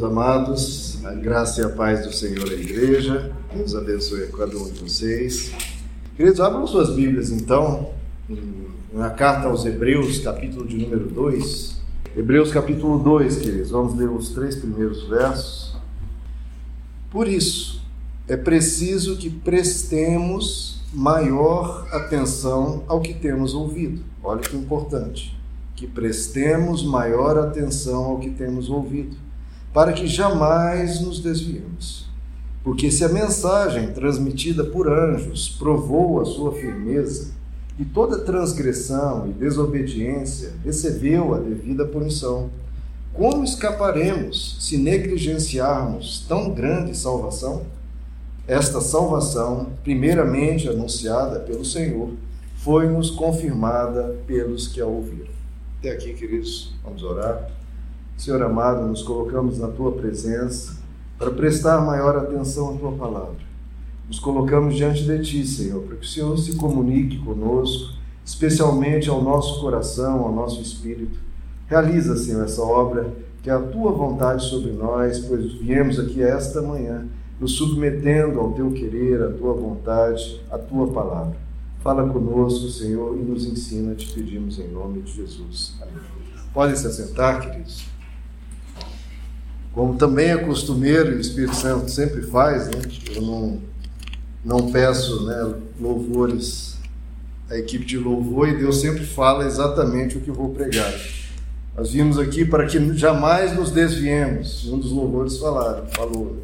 [0.00, 1.04] meus amados.
[1.04, 3.32] A graça e a paz do Senhor à igreja.
[3.54, 5.52] Deus abençoe a cada um de vocês.
[6.16, 7.90] Queridos, abram suas Bíblias então,
[8.92, 11.80] na carta aos Hebreus, capítulo de número 2.
[12.16, 13.70] Hebreus, capítulo 2, queridos.
[13.70, 15.76] Vamos ler os três primeiros versos.
[17.10, 17.82] Por isso,
[18.26, 24.02] é preciso que prestemos maior atenção ao que temos ouvido.
[24.22, 25.38] Olha que importante
[25.80, 29.16] que prestemos maior atenção ao que temos ouvido,
[29.72, 32.08] para que jamais nos desviemos.
[32.62, 37.32] Porque se a mensagem transmitida por anjos provou a sua firmeza,
[37.78, 42.50] e toda transgressão e desobediência recebeu a devida punição,
[43.14, 47.62] como escaparemos se negligenciarmos tão grande salvação?
[48.46, 52.10] Esta salvação, primeiramente anunciada pelo Senhor,
[52.56, 55.30] foi-nos confirmada pelos que a ouviram.
[55.78, 57.50] Até aqui, queridos, vamos orar.
[58.20, 60.76] Senhor amado, nos colocamos na tua presença
[61.18, 63.38] para prestar maior atenção à tua palavra.
[64.06, 69.22] Nos colocamos diante de ti, Senhor, para que o Senhor se comunique conosco, especialmente ao
[69.24, 71.18] nosso coração, ao nosso espírito.
[71.66, 73.10] Realiza, Senhor, essa obra
[73.42, 77.08] que é a tua vontade sobre nós, pois viemos aqui esta manhã
[77.40, 81.38] nos submetendo ao teu querer, à tua vontade, à tua palavra.
[81.82, 85.72] Fala conosco, Senhor, e nos ensina, te pedimos em nome de Jesus.
[85.80, 86.04] Amém.
[86.52, 87.98] Podem se assentar, queridos.
[89.72, 92.82] Como também é costumeiro, o Espírito Santo sempre faz, né?
[93.14, 93.60] eu não,
[94.44, 96.76] não peço né, louvores
[97.48, 100.92] à equipe de louvor e Deus sempre fala exatamente o que eu vou pregar.
[101.76, 104.68] Nós vimos aqui para que jamais nos desviemos.
[104.68, 106.42] Um dos louvores falaram, falou,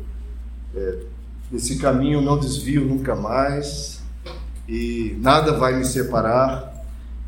[0.74, 0.98] é,
[1.80, 4.00] caminho não desvio nunca mais,
[4.68, 6.74] e nada vai me separar.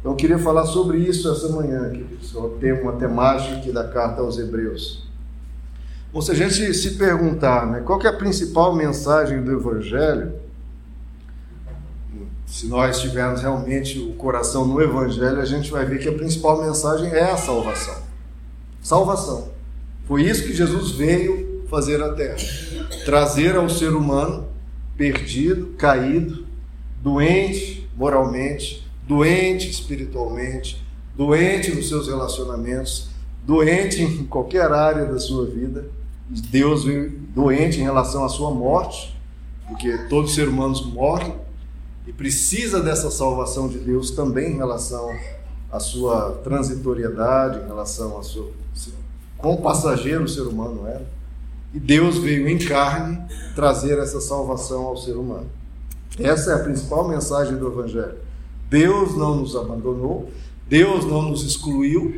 [0.00, 2.32] Então, eu queria falar sobre isso essa manhã, queridos.
[2.60, 5.07] Tem uma temática da carta aos Hebreus.
[6.12, 10.32] Bom, se a gente se perguntar né, qual é a principal mensagem do Evangelho,
[12.46, 16.62] se nós tivermos realmente o coração no Evangelho, a gente vai ver que a principal
[16.62, 18.02] mensagem é a salvação.
[18.80, 19.50] Salvação.
[20.06, 22.38] Foi isso que Jesus veio fazer à Terra:
[23.04, 24.48] trazer ao ser humano
[24.96, 26.46] perdido, caído,
[27.02, 30.80] doente moralmente, doente espiritualmente,
[31.16, 33.08] doente nos seus relacionamentos,
[33.44, 35.90] doente em qualquer área da sua vida.
[36.28, 36.84] Deus
[37.34, 39.16] doente em relação à sua morte,
[39.66, 41.34] porque todos os seres humanos morrem
[42.06, 45.10] e precisa dessa salvação de Deus também em relação
[45.70, 48.50] à sua transitoriedade, em relação a sua
[49.36, 51.06] quão passageiro o ser humano era.
[51.72, 53.18] E Deus veio em carne
[53.54, 55.46] trazer essa salvação ao ser humano.
[56.18, 58.16] Essa é a principal mensagem do Evangelho.
[58.68, 60.30] Deus não nos abandonou,
[60.66, 62.14] Deus não nos excluiu,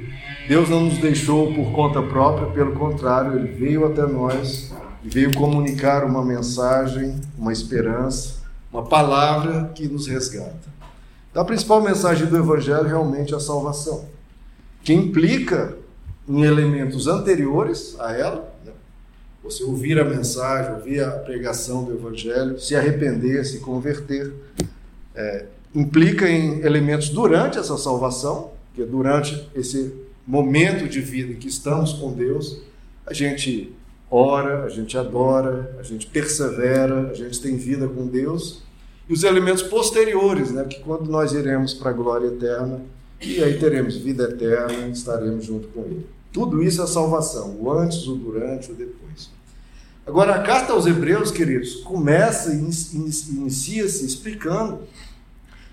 [0.49, 4.73] Deus não nos deixou por conta própria, pelo contrário, Ele veio até nós
[5.05, 8.41] e veio comunicar uma mensagem, uma esperança,
[8.73, 10.69] uma palavra que nos resgata.
[11.31, 14.06] Então, a principal mensagem do Evangelho realmente é a salvação,
[14.83, 15.77] que implica
[16.28, 18.51] em elementos anteriores a ela,
[19.43, 24.33] você ouvir a mensagem, ouvir a pregação do Evangelho, se arrepender, se converter,
[25.15, 29.93] é, implica em elementos durante essa salvação, que é durante esse
[30.31, 32.61] momento de vida em que estamos com Deus,
[33.05, 33.73] a gente
[34.11, 38.63] ora, a gente adora, a gente persevera, a gente tem vida com Deus,
[39.09, 42.81] e os elementos posteriores, né, que quando nós iremos para a glória eterna,
[43.21, 46.07] e aí teremos vida eterna estaremos junto com Ele.
[46.33, 49.31] Tudo isso é salvação, o antes, o durante, o depois.
[50.07, 54.81] Agora, a carta aos Hebreus, queridos, começa e inicia-se explicando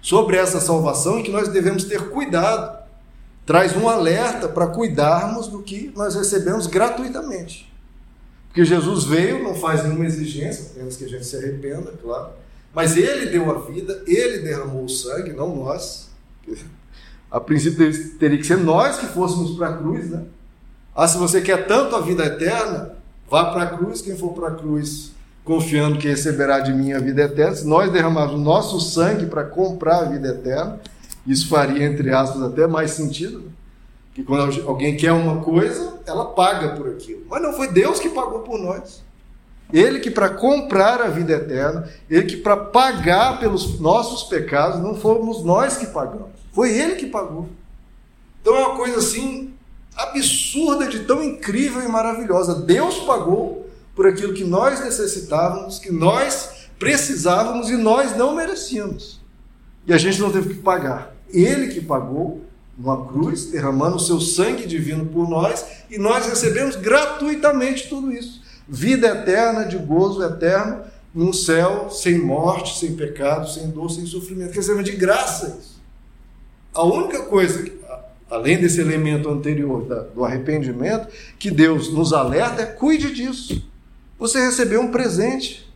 [0.02, 2.77] sobre essa salvação e que nós devemos ter cuidado.
[3.48, 7.72] Traz um alerta para cuidarmos do que nós recebemos gratuitamente.
[8.50, 12.32] Porque Jesus veio, não faz nenhuma exigência, apenas que a gente se arrependa, claro.
[12.76, 16.10] Mas ele deu a vida, ele derramou o sangue, não nós.
[17.32, 20.24] A princípio teria que ser nós que fôssemos para a cruz, né?
[20.96, 22.96] Ah, se você quer tanto a vida eterna,
[23.30, 25.12] vá para a cruz, quem for para a cruz,
[25.44, 27.54] confiando que receberá de mim a vida eterna.
[27.54, 30.80] Se nós derramarmos o nosso sangue para comprar a vida eterna,
[31.28, 33.40] isso faria, entre aspas, até mais sentido.
[33.40, 33.52] Né?
[34.16, 37.24] Que quando alguém quer uma coisa, ela paga por aquilo.
[37.30, 39.04] Mas não foi Deus que pagou por nós.
[39.72, 44.96] Ele que para comprar a vida eterna, ele que para pagar pelos nossos pecados, não
[44.96, 46.30] fomos nós que pagamos.
[46.54, 47.50] Foi ele que pagou.
[48.42, 49.54] Então é uma coisa assim
[49.96, 52.62] absurda, de tão incrível e maravilhosa.
[52.62, 59.20] Deus pagou por aquilo que nós necessitávamos, que nós precisávamos e nós não merecíamos.
[59.86, 61.17] E a gente não teve que pagar.
[61.32, 62.42] Ele que pagou
[62.78, 68.42] numa cruz, derramando o seu sangue divino por nós, e nós recebemos gratuitamente tudo isso.
[68.68, 70.82] Vida eterna, de gozo eterno,
[71.14, 74.54] num céu sem morte, sem pecado, sem dor, sem sofrimento.
[74.54, 75.82] Recebemos de graça isso.
[76.74, 77.66] A única coisa,
[78.30, 81.08] além desse elemento anterior do arrependimento,
[81.40, 83.68] que Deus nos alerta é cuide disso.
[84.20, 85.68] Você recebeu um presente.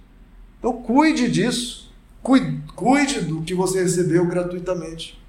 [0.59, 1.91] Então cuide disso.
[2.21, 5.20] Cuide, cuide do que você recebeu gratuitamente.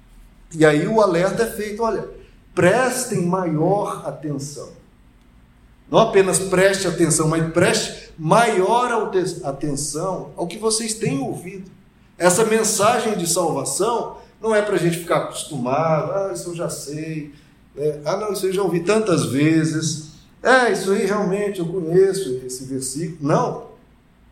[0.55, 2.07] E aí o alerta é feito: olha,
[2.53, 4.69] prestem maior atenção.
[5.89, 9.11] Não apenas preste atenção, mas preste maior
[9.43, 11.69] atenção ao que vocês têm ouvido.
[12.17, 16.69] Essa mensagem de salvação não é para a gente ficar acostumado, ah, isso eu já
[16.69, 17.31] sei,
[17.77, 20.11] é, ah, não, isso eu já ouvi tantas vezes,
[20.41, 23.17] é, isso aí realmente eu conheço esse versículo.
[23.21, 23.67] Não,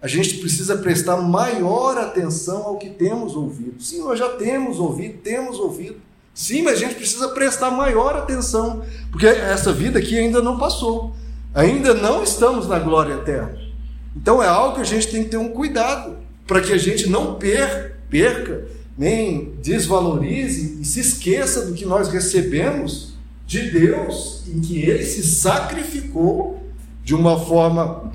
[0.01, 3.81] a gente precisa prestar maior atenção ao que temos ouvido.
[3.81, 5.95] Sim, nós já temos ouvido, temos ouvido.
[6.33, 11.13] Sim, mas a gente precisa prestar maior atenção, porque essa vida aqui ainda não passou.
[11.54, 13.60] Ainda não estamos na glória eterna.
[14.16, 16.18] Então é algo que a gente tem que ter um cuidado,
[16.48, 18.68] para que a gente não perca,
[18.98, 23.13] nem desvalorize e se esqueça do que nós recebemos
[23.45, 26.62] de Deus, em que Ele se sacrificou
[27.04, 28.12] de uma forma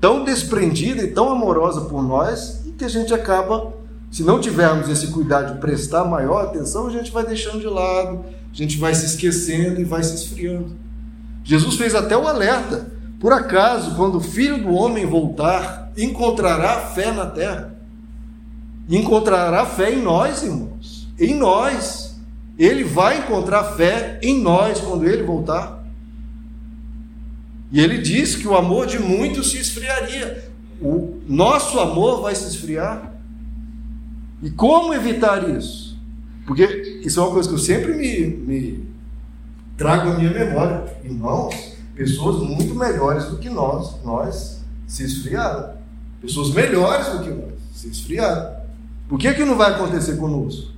[0.00, 3.72] tão desprendida e tão amorosa por nós, e que a gente acaba
[4.12, 8.22] se não tivermos esse cuidado de prestar maior atenção, a gente vai deixando de lado,
[8.52, 10.76] a gente vai se esquecendo e vai se esfriando.
[11.42, 17.10] Jesus fez até o alerta: por acaso, quando o filho do homem voltar, encontrará fé
[17.10, 17.74] na terra?
[18.86, 22.14] Encontrará fé em nós, irmãos, em nós.
[22.58, 25.82] Ele vai encontrar fé em nós quando ele voltar.
[27.72, 30.52] E ele diz que o amor de muitos se esfriaria.
[30.82, 33.11] O nosso amor vai se esfriar.
[34.42, 35.96] E como evitar isso?
[36.44, 38.88] Porque isso é uma coisa que eu sempre me, me
[39.76, 40.84] trago à minha memória.
[41.04, 41.54] Irmãos,
[41.94, 45.74] pessoas muito melhores do que nós, nós se esfriaram.
[46.20, 48.56] Pessoas melhores do que nós se esfriaram.
[49.08, 50.72] Por que, que não vai acontecer conosco?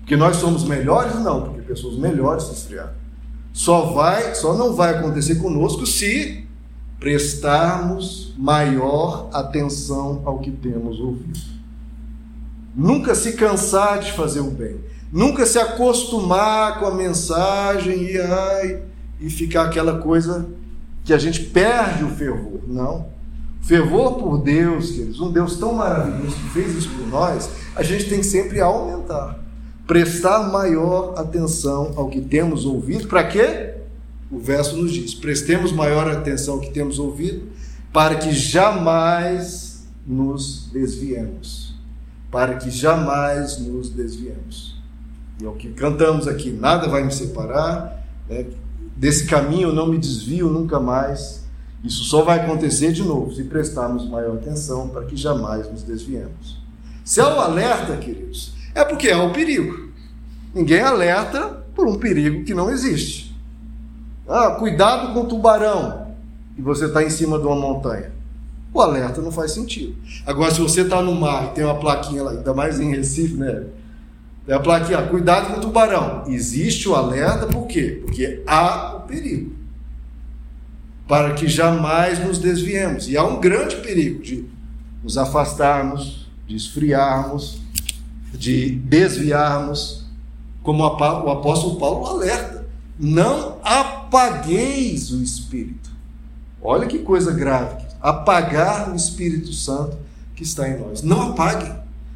[0.00, 1.14] Porque nós somos melhores?
[1.16, 2.92] Não, porque pessoas melhores se esfriaram.
[3.52, 6.46] Só vai, só não vai acontecer conosco se
[7.00, 11.55] prestarmos maior atenção ao que temos ouvido.
[12.76, 14.76] Nunca se cansar de fazer o bem.
[15.10, 18.82] Nunca se acostumar com a mensagem e, ai,
[19.18, 20.46] e ficar aquela coisa
[21.02, 22.60] que a gente perde o fervor.
[22.68, 23.06] Não.
[23.62, 28.10] Fervor por Deus, queridos, um Deus tão maravilhoso que fez isso por nós, a gente
[28.10, 29.40] tem que sempre aumentar.
[29.86, 33.08] Prestar maior atenção ao que temos ouvido.
[33.08, 33.74] Para quê?
[34.30, 37.44] O verso nos diz: prestemos maior atenção ao que temos ouvido,
[37.90, 41.65] para que jamais nos desviemos
[42.30, 44.76] para que jamais nos desviemos.
[45.40, 48.46] E é o que cantamos aqui: nada vai me separar, né?
[48.96, 51.44] desse caminho eu não me desvio nunca mais.
[51.84, 56.58] Isso só vai acontecer de novo se prestarmos maior atenção para que jamais nos desviemos.
[57.04, 59.90] Se há o alerta, queridos, é porque há o perigo.
[60.52, 63.36] Ninguém alerta por um perigo que não existe.
[64.26, 66.08] Ah, cuidado com o tubarão.
[66.56, 68.15] E você está em cima de uma montanha
[68.76, 69.96] o alerta não faz sentido.
[70.26, 73.34] Agora, se você está no mar e tem uma plaquinha lá, ainda mais em Recife,
[73.34, 73.64] né?
[74.44, 76.24] Tem a plaquinha, cuidado com o tubarão.
[76.28, 78.02] Existe o alerta, por quê?
[78.04, 79.52] Porque há o perigo.
[81.08, 83.08] Para que jamais nos desviemos.
[83.08, 84.44] E há um grande perigo de
[85.02, 87.60] nos afastarmos, de esfriarmos,
[88.32, 90.04] de desviarmos,
[90.62, 92.66] como o apóstolo Paulo alerta.
[92.98, 95.90] Não apagueis o espírito.
[96.60, 99.96] Olha que coisa grave apagar o Espírito Santo
[100.36, 101.02] que está em nós.
[101.02, 101.74] Não apaguem,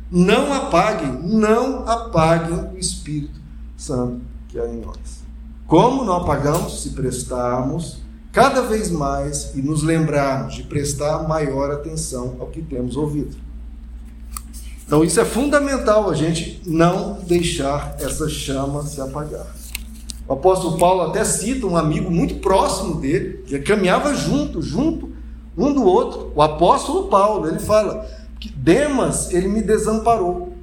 [0.08, 3.40] não apaguem, não apaguem o Espírito
[3.76, 5.24] Santo que há em nós.
[5.66, 7.98] Como não apagamos se prestarmos
[8.30, 13.36] cada vez mais e nos lembrarmos de prestar maior atenção ao que temos ouvido.
[14.86, 19.56] Então, isso é fundamental, a gente não deixar essa chama se apagar.
[20.28, 25.09] O apóstolo Paulo até cita um amigo muito próximo dele, que caminhava junto, junto
[25.60, 26.32] um do outro.
[26.34, 30.54] O apóstolo Paulo, ele fala que Demas, ele me desamparou,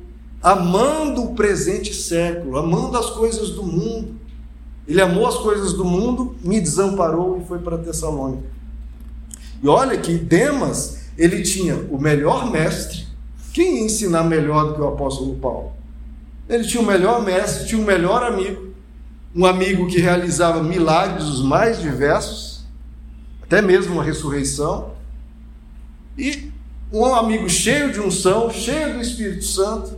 [0.42, 4.16] amando o presente século, amando as coisas do mundo.
[4.88, 8.44] Ele amou as coisas do mundo, me desamparou e foi para Tessalônica.
[9.62, 13.06] E olha que Demas, ele tinha o melhor mestre.
[13.54, 15.74] Quem ia ensinar melhor do que o apóstolo Paulo?
[16.48, 18.68] Ele tinha o melhor mestre, tinha o melhor amigo,
[19.36, 22.47] um amigo que realizava milagres os mais diversos,
[23.48, 24.92] até mesmo uma ressurreição.
[26.18, 26.52] E
[26.92, 29.98] um amigo cheio de unção, cheio do Espírito Santo,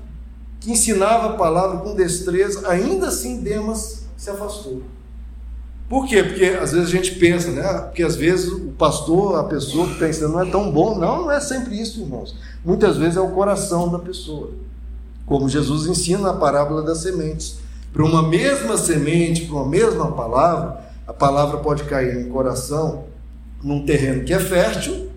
[0.59, 4.83] que ensinava a palavra com destreza, ainda assim Demas se afastou.
[5.87, 6.23] Por quê?
[6.23, 7.63] Porque às vezes a gente pensa, né?
[7.79, 10.99] Porque às vezes o pastor, a pessoa que está ensinando não é tão bom.
[10.99, 12.35] Não, não é sempre isso, irmãos.
[12.63, 14.51] Muitas vezes é o coração da pessoa.
[15.25, 17.57] Como Jesus ensina na parábola das sementes.
[17.91, 23.05] Para uma mesma semente, para uma mesma palavra, a palavra pode cair no coração,
[23.63, 25.09] num terreno que é fértil,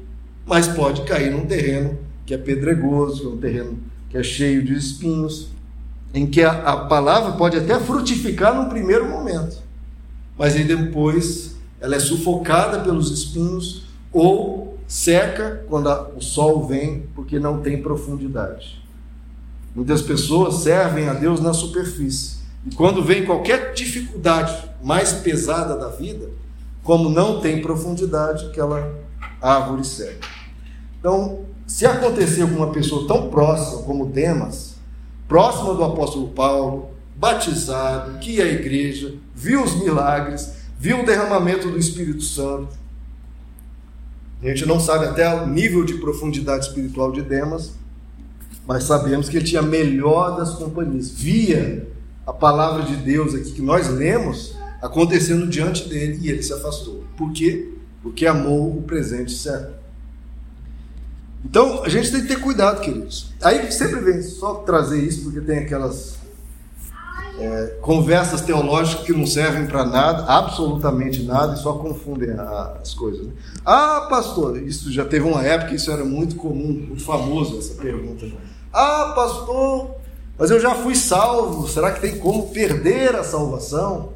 [0.46, 3.78] mas pode cair num terreno que é pedregoso, um terreno
[4.10, 5.48] que é cheio de espinhos,
[6.12, 9.62] em que a, a palavra pode até frutificar no primeiro momento
[10.36, 17.04] mas aí depois ela é sufocada pelos espinhos ou seca quando a, o sol vem,
[17.14, 18.82] porque não tem profundidade.
[19.74, 22.38] Muitas pessoas servem a Deus na superfície.
[22.66, 26.28] E quando vem qualquer dificuldade mais pesada da vida,
[26.82, 28.94] como não tem profundidade, aquela
[29.40, 30.26] árvore seca.
[30.98, 34.74] Então, se acontecer com uma pessoa tão próxima como Demas,
[35.28, 41.78] próxima do apóstolo Paulo, batizado, que à igreja, viu os milagres, viu o derramamento do
[41.78, 42.76] Espírito Santo.
[44.42, 47.72] A gente não sabe até o nível de profundidade espiritual de Demas,
[48.66, 51.10] mas sabemos que ele tinha a melhor das companhias.
[51.10, 51.88] Via
[52.26, 57.04] a palavra de Deus aqui que nós lemos acontecendo diante dele e ele se afastou.
[57.16, 57.72] Por quê?
[58.02, 59.80] Porque amou o presente certo.
[61.44, 63.32] Então a gente tem que ter cuidado, queridos.
[63.40, 66.16] Aí sempre vem só trazer isso porque tem aquelas
[67.38, 72.30] é, conversas teológicas que não servem para nada, absolutamente nada, e só confundem
[72.80, 73.26] as coisas.
[73.26, 73.32] Né?
[73.64, 78.26] Ah, pastor, isso já teve uma época, isso era muito comum, muito famoso essa pergunta.
[78.72, 79.96] Ah, pastor,
[80.38, 84.10] mas eu já fui salvo, será que tem como perder a salvação?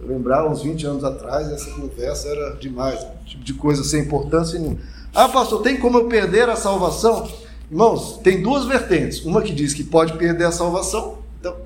[0.00, 3.10] Lembrar, uns 20 anos atrás, essa conversa era demais, né?
[3.26, 4.78] tipo de coisa sem importância nenhuma.
[5.14, 7.28] Ah, pastor, tem como eu perder a salvação?
[7.70, 9.24] Irmãos, tem duas vertentes.
[9.24, 11.56] Uma que diz que pode perder a salvação, então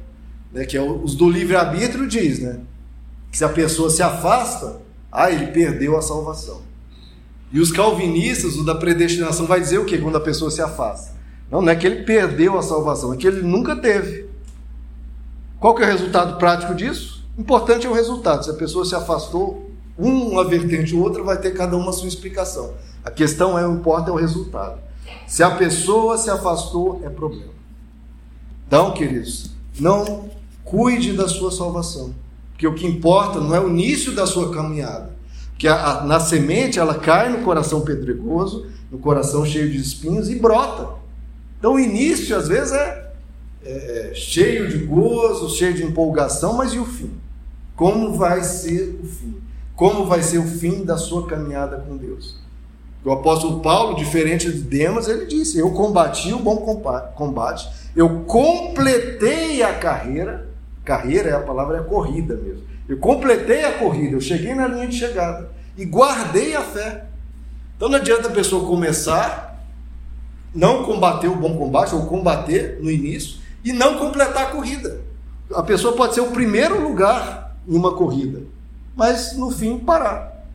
[0.53, 2.61] né, que é os do livre-arbítrio, diz, né?
[3.31, 6.63] Que se a pessoa se afasta, ah, ele perdeu a salvação.
[7.51, 11.13] E os calvinistas, o da predestinação, vai dizer o que quando a pessoa se afasta?
[11.51, 14.27] Não, não é que ele perdeu a salvação, é que ele nunca teve.
[15.61, 17.22] Qual que é o resultado prático disso?
[17.39, 18.45] Importante é o resultado.
[18.45, 22.09] Se a pessoa se afastou, uma vertente ou outra vai ter cada uma a sua
[22.09, 22.75] explicação.
[23.05, 24.79] A questão é, o importa é o resultado.
[25.27, 27.53] Se a pessoa se afastou, é problema.
[28.67, 30.31] Então, queridos, não
[30.73, 32.15] Cuide da sua salvação.
[32.53, 35.11] Porque o que importa não é o início da sua caminhada.
[35.51, 40.31] Porque a, a, na semente ela cai no coração pedregoso, no coração cheio de espinhos
[40.31, 40.95] e brota.
[41.59, 43.13] Então o início às vezes é,
[43.65, 47.11] é, é cheio de gozo, cheio de empolgação, mas e o fim?
[47.77, 49.37] Como vai ser o fim?
[49.75, 52.37] Como vai ser o fim da sua caminhada com Deus?
[53.05, 56.57] O apóstolo Paulo, diferente de Demas, ele disse: Eu combati o bom
[57.17, 60.53] combate, eu completei a carreira,
[60.85, 62.65] Carreira é a palavra é corrida mesmo.
[62.89, 67.05] Eu completei a corrida, eu cheguei na linha de chegada e guardei a fé.
[67.77, 69.61] Então não adianta a pessoa começar,
[70.55, 75.01] não combater o bom combate, ou combater no início, e não completar a corrida.
[75.55, 78.43] A pessoa pode ser o primeiro lugar em uma corrida,
[78.95, 80.47] mas no fim parar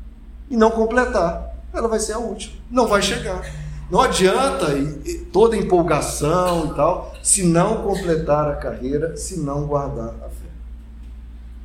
[0.50, 1.56] e não completar.
[1.74, 3.44] Ela vai ser a última, não vai chegar.
[3.90, 4.68] Não adianta
[5.32, 10.48] toda empolgação e tal, se não completar a carreira, se não guardar a fé.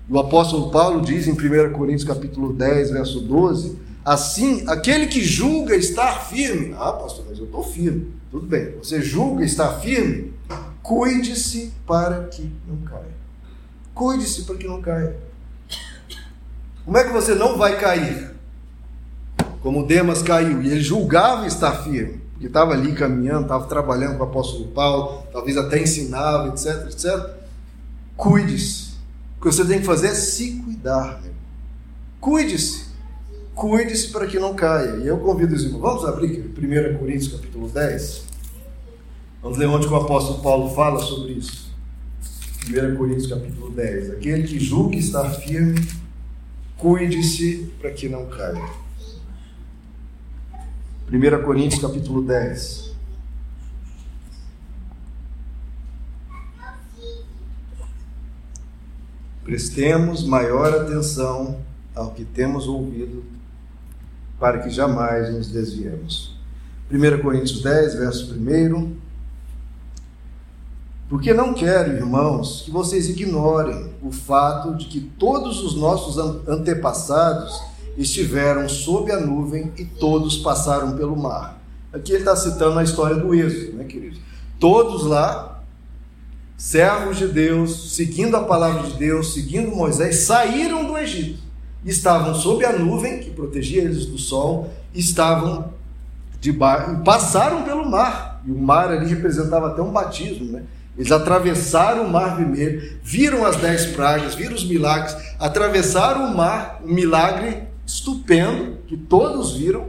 [0.09, 5.75] O apóstolo Paulo diz em 1 Coríntios capítulo 10, verso 12, assim, aquele que julga
[5.75, 10.33] estar firme, ah, pastor, mas eu estou firme, tudo bem, você julga estar firme,
[10.83, 13.23] cuide-se para que não caia.
[13.95, 15.17] Cuide-se para que não caia.
[16.85, 18.33] Como é que você não vai cair?
[19.63, 24.25] como Demas caiu, e ele julgava estar firme, porque estava ali caminhando, estava trabalhando com
[24.25, 27.31] o apóstolo Paulo, talvez até ensinava, etc, etc.
[28.17, 28.93] Cuide-se.
[29.39, 31.23] O que você tem que fazer é se cuidar.
[32.21, 32.91] Cuide-se.
[33.55, 34.97] Cuide-se para que não caia.
[34.97, 38.23] E eu convido os irmãos, vamos abrir 1 Coríntios capítulo 10.
[39.43, 41.71] Vamos ler onde o apóstolo Paulo fala sobre isso.
[42.69, 44.11] 1 Coríntios capítulo 10.
[44.11, 45.81] Aquele que julga estar firme,
[46.83, 48.69] cuide-se para que não caia.
[51.09, 52.91] 1 Coríntios capítulo 10.
[59.45, 61.61] Prestemos maior atenção
[61.95, 63.23] ao que temos ouvido,
[64.41, 66.37] para que jamais nos desviemos.
[66.91, 68.97] 1 Coríntios 10, verso 1.
[71.09, 76.19] Porque não quero, irmãos, que vocês ignorem o fato de que todos os nossos
[76.49, 77.63] antepassados
[77.97, 81.61] estiveram sob a nuvem e todos passaram pelo mar.
[81.93, 84.19] Aqui ele está citando a história do Êxodo, né, queridos?
[84.59, 85.63] Todos lá
[86.57, 91.43] servos de Deus, seguindo a palavra de Deus, seguindo Moisés, saíram do Egito.
[91.85, 95.73] Estavam sob a nuvem que protegia eles do sol, estavam
[96.41, 98.41] debaixo, passaram pelo mar.
[98.47, 100.63] E o mar ali representava até um batismo, né?
[100.97, 106.81] Eles atravessaram o mar vermelho, viram as dez pragas, viram os milagres, atravessaram o mar,
[106.85, 109.87] um milagre estupendo que todos viram,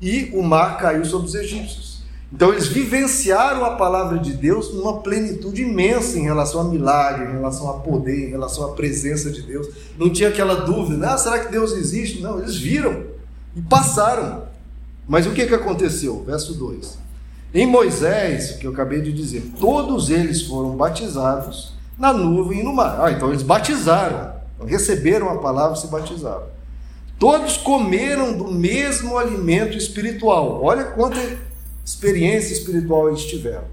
[0.00, 2.02] e o mar caiu sobre os egípcios.
[2.32, 7.32] Então eles vivenciaram a palavra de Deus numa plenitude imensa em relação a milagre, em
[7.32, 9.68] relação a poder, em relação à presença de Deus.
[9.98, 12.20] Não tinha aquela dúvida, ah, será que Deus existe?
[12.20, 13.04] Não, eles viram
[13.54, 14.44] e passaram.
[15.06, 16.24] Mas o que, que aconteceu?
[16.24, 17.01] Verso 2.
[17.54, 22.72] Em Moisés, que eu acabei de dizer, todos eles foram batizados na nuvem e no
[22.72, 22.98] mar.
[22.98, 24.32] Ah, então eles batizaram,
[24.66, 26.44] receberam a palavra e se batizaram.
[27.18, 30.60] Todos comeram do mesmo alimento espiritual.
[30.64, 31.18] Olha quanta
[31.84, 33.64] experiência espiritual eles tiveram.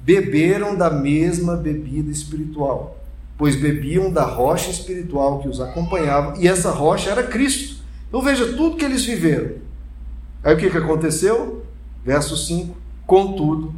[0.00, 2.98] Beberam da mesma bebida espiritual,
[3.38, 7.82] pois bebiam da rocha espiritual que os acompanhava, e essa rocha era Cristo.
[8.08, 9.52] Então veja tudo que eles viveram.
[10.42, 11.64] Aí o que, que aconteceu?
[12.04, 13.74] Verso 5: Contudo,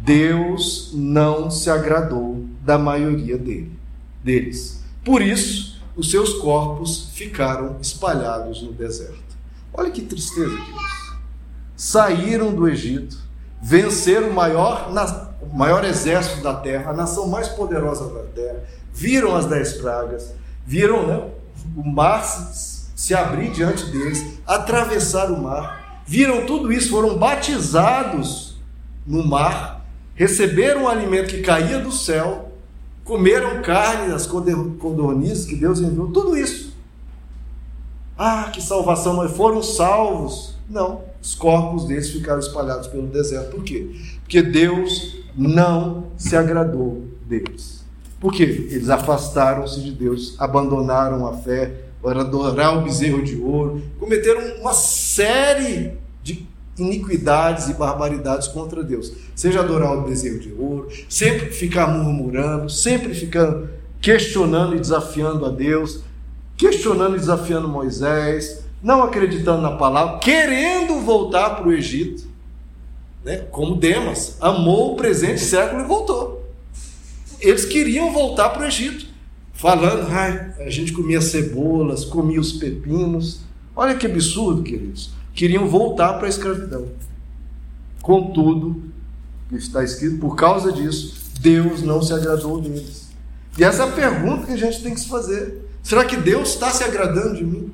[0.00, 3.72] Deus não se agradou da maioria dele,
[4.22, 4.82] deles.
[5.04, 9.22] Por isso, os seus corpos ficaram espalhados no deserto.
[9.72, 11.04] Olha que tristeza, queridos
[11.76, 13.18] saíram do Egito,
[13.60, 14.90] venceram o maior,
[15.40, 20.34] o maior exército da terra, a nação mais poderosa da terra, viram as dez pragas,
[20.64, 21.30] viram né,
[21.76, 28.56] o mar se, abrir diante deles, atravessar o mar, viram tudo isso, foram batizados
[29.06, 32.52] no mar, receberam o alimento que caía do céu,
[33.04, 36.74] comeram carne das codornizes que Deus enviou, tudo isso.
[38.16, 40.54] Ah, que salvação, mas foram salvos.
[40.70, 43.52] Não os corpos deles ficaram espalhados pelo deserto.
[43.52, 43.96] Por quê?
[44.20, 47.82] Porque Deus não se agradou deles.
[48.20, 48.68] Por quê?
[48.70, 55.92] Eles afastaram-se de Deus, abandonaram a fé, adorar o bezerro de ouro, cometeram uma série
[56.22, 56.46] de
[56.78, 59.12] iniquidades e barbaridades contra Deus.
[59.34, 63.68] Seja adorar o bezerro de ouro, sempre ficar murmurando, sempre ficando
[64.00, 66.00] questionando e desafiando a Deus,
[66.58, 72.28] questionando e desafiando Moisés, não acreditando na palavra, querendo voltar para o Egito,
[73.24, 73.38] né?
[73.50, 76.44] como Demas, amou o presente século e voltou.
[77.40, 79.06] Eles queriam voltar para o Egito,
[79.54, 80.06] falando,
[80.58, 83.40] a gente comia cebolas, comia os pepinos.
[83.74, 85.12] Olha que absurdo, queridos.
[85.32, 86.88] Queriam voltar para a escravidão.
[88.02, 88.82] Contudo,
[89.52, 93.08] está escrito, por causa disso, Deus não se agradou deles.
[93.56, 95.64] E essa é a pergunta que a gente tem que se fazer.
[95.82, 97.72] Será que Deus está se agradando de mim?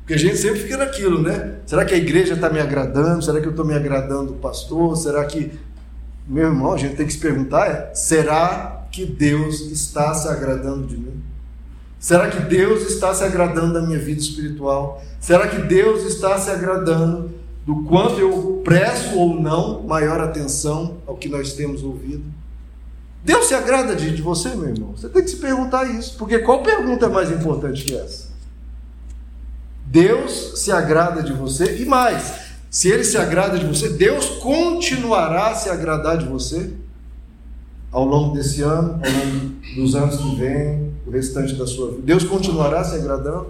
[0.00, 1.56] Porque a gente sempre fica naquilo, né?
[1.66, 3.24] Será que a igreja está me agradando?
[3.24, 4.96] Será que eu estou me agradando do pastor?
[4.96, 5.50] Será que.
[6.26, 10.86] Meu irmão, a gente tem que se perguntar: é, será que Deus está se agradando
[10.86, 11.20] de mim?
[11.98, 15.02] Será que Deus está se agradando da minha vida espiritual?
[15.18, 17.32] Será que Deus está se agradando
[17.66, 22.22] do quanto eu presto ou não maior atenção ao que nós temos ouvido?
[23.24, 24.94] Deus se agrada de, de você, meu irmão?
[24.96, 28.28] Você tem que se perguntar isso, porque qual pergunta é mais importante que essa?
[29.86, 32.32] Deus se agrada de você e mais,
[32.70, 36.70] se ele se agrada de você, Deus continuará a se agradar de você
[37.94, 42.02] ao longo desse ano, ao longo dos anos que vêm, o restante da sua vida.
[42.02, 43.46] Deus continuará se agradando.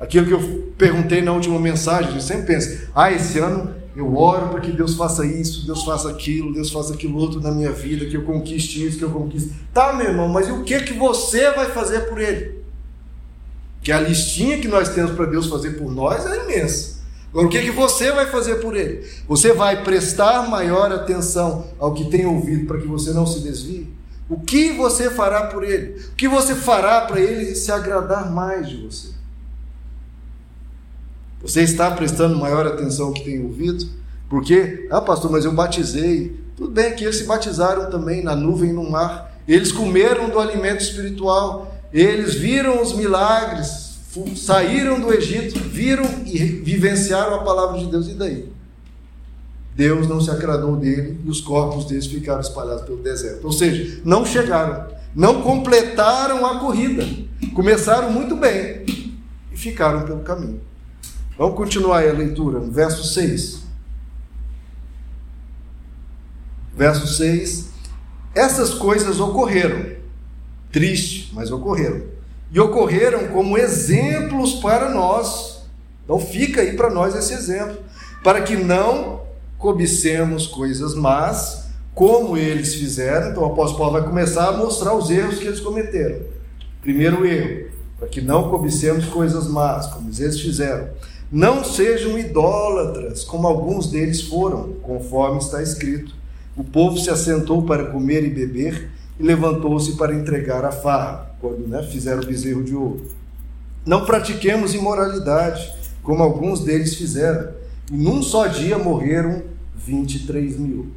[0.00, 4.48] Aquilo que eu perguntei na última mensagem, eu sempre penso: ah, esse ano eu oro
[4.48, 8.06] para que Deus faça isso, Deus faça aquilo, Deus faça aquilo outro na minha vida,
[8.06, 9.52] que eu conquiste isso, que eu conquiste.
[9.74, 12.62] Tá, meu irmão, mas e o que que você vai fazer por ele?
[13.82, 16.97] Que a listinha que nós temos para Deus fazer por nós é imensa.
[17.30, 19.06] Agora, o que, que você vai fazer por ele?
[19.28, 23.92] Você vai prestar maior atenção ao que tem ouvido para que você não se desvie?
[24.28, 26.00] O que você fará por ele?
[26.12, 29.08] O que você fará para ele se agradar mais de você?
[31.40, 33.88] Você está prestando maior atenção ao que tem ouvido?
[34.28, 36.38] Porque, ah, pastor, mas eu batizei.
[36.56, 39.38] Tudo bem que eles se batizaram também na nuvem e no mar.
[39.46, 41.74] Eles comeram do alimento espiritual.
[41.92, 43.87] Eles viram os milagres,
[44.36, 48.52] saíram do Egito, viram e vivenciaram a palavra de Deus, e daí?
[49.74, 53.44] Deus não se agradou dele e os corpos deles ficaram espalhados pelo deserto.
[53.44, 57.06] Ou seja, não chegaram, não completaram a corrida.
[57.54, 58.84] Começaram muito bem
[59.52, 60.60] e ficaram pelo caminho.
[61.36, 63.62] Vamos continuar a leitura, no verso 6.
[66.74, 67.68] Verso 6.
[68.34, 69.98] Essas coisas ocorreram
[70.70, 72.02] Triste, mas ocorreram.
[72.50, 75.62] E ocorreram como exemplos para nós.
[76.04, 77.76] Então fica aí para nós esse exemplo,
[78.24, 79.20] para que não
[79.58, 83.30] cobicemos coisas más, como eles fizeram.
[83.30, 86.20] Então o apóstolo Paulo vai começar a mostrar os erros que eles cometeram.
[86.80, 90.88] Primeiro erro, para que não cobicemos coisas más, como eles fizeram.
[91.30, 96.14] Não sejam idólatras, como alguns deles foram, conforme está escrito.
[96.56, 101.66] O povo se assentou para comer e beber e levantou-se para entregar a farra, quando
[101.66, 103.02] né, fizeram o bezerro de ouro.
[103.84, 105.72] Não pratiquemos imoralidade,
[106.02, 107.52] como alguns deles fizeram,
[107.90, 109.42] e num só dia morreram
[109.76, 110.88] 23 mil.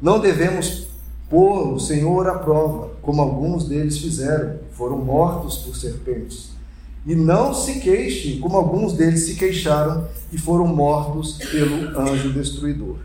[0.00, 0.86] Não devemos
[1.28, 6.50] pôr o Senhor à prova, como alguns deles fizeram, foram mortos por serpentes.
[7.06, 12.96] E não se queixem, como alguns deles se queixaram e foram mortos pelo anjo destruidor.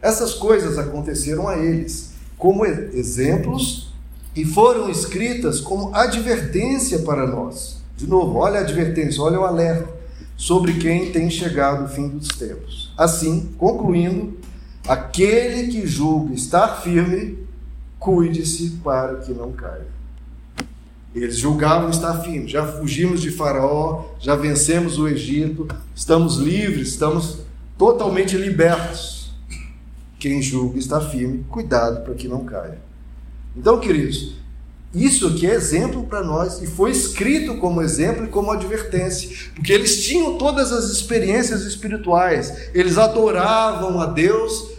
[0.00, 3.93] Essas coisas aconteceram a eles como exemplos
[4.34, 7.82] e foram escritas como advertência para nós.
[7.96, 9.88] De novo, olha a advertência, olha o alerta
[10.36, 12.92] sobre quem tem chegado o fim dos tempos.
[12.98, 14.36] Assim, concluindo,
[14.86, 17.38] aquele que julga estar firme,
[17.98, 19.86] cuide-se para que não caia.
[21.14, 22.50] Eles julgavam estar firmes.
[22.50, 27.38] Já fugimos de Faraó, já vencemos o Egito, estamos livres, estamos
[27.78, 29.32] totalmente libertos.
[30.18, 32.78] Quem julga estar firme, cuidado para que não caia.
[33.56, 34.34] Então, queridos,
[34.94, 39.72] isso aqui é exemplo para nós e foi escrito como exemplo e como advertência, porque
[39.72, 44.70] eles tinham todas as experiências espirituais, eles adoravam a Deus,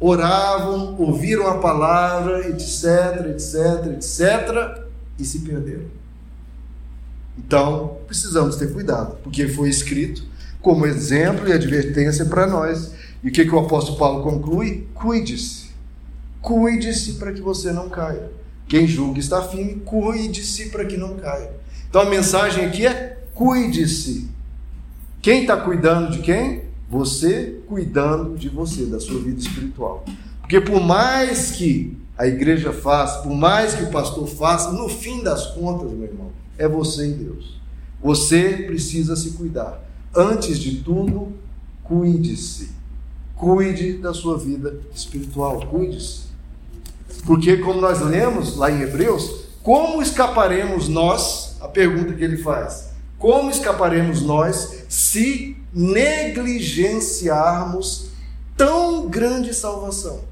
[0.00, 4.84] oravam, ouviram a palavra, etc, etc, etc,
[5.18, 5.84] e se perderam.
[7.38, 10.24] Então, precisamos ter cuidado, porque foi escrito
[10.60, 12.92] como exemplo e advertência para nós.
[13.22, 14.88] E o que, que o apóstolo Paulo conclui?
[14.94, 15.69] Cuide-se.
[16.40, 18.30] Cuide-se para que você não caia.
[18.68, 21.50] Quem julga está firme, cuide-se para que não caia.
[21.88, 24.28] Então a mensagem aqui é: cuide-se.
[25.20, 26.64] Quem está cuidando de quem?
[26.88, 30.04] Você cuidando de você, da sua vida espiritual.
[30.40, 35.22] Porque por mais que a igreja faça, por mais que o pastor faça, no fim
[35.22, 37.60] das contas, meu irmão, é você e Deus.
[38.02, 39.84] Você precisa se cuidar.
[40.14, 41.32] Antes de tudo,
[41.82, 42.70] cuide-se.
[43.34, 46.29] Cuide da sua vida espiritual, cuide-se.
[47.26, 51.56] Porque, como nós lemos lá em Hebreus, como escaparemos nós?
[51.60, 58.06] A pergunta que ele faz: como escaparemos nós se negligenciarmos
[58.56, 60.22] tão grande salvação?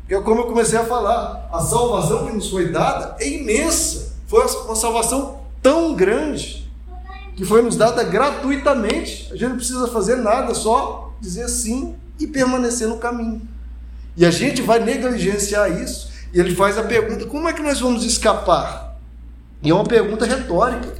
[0.00, 4.14] Porque, como eu comecei a falar, a salvação que nos foi dada é imensa.
[4.26, 6.66] Foi uma salvação tão grande
[7.36, 9.28] que foi nos dada gratuitamente.
[9.30, 13.42] A gente não precisa fazer nada, só dizer sim e permanecer no caminho.
[14.16, 16.10] E a gente vai negligenciar isso.
[16.32, 18.98] E ele faz a pergunta: como é que nós vamos escapar?
[19.62, 20.94] E é uma pergunta retórica,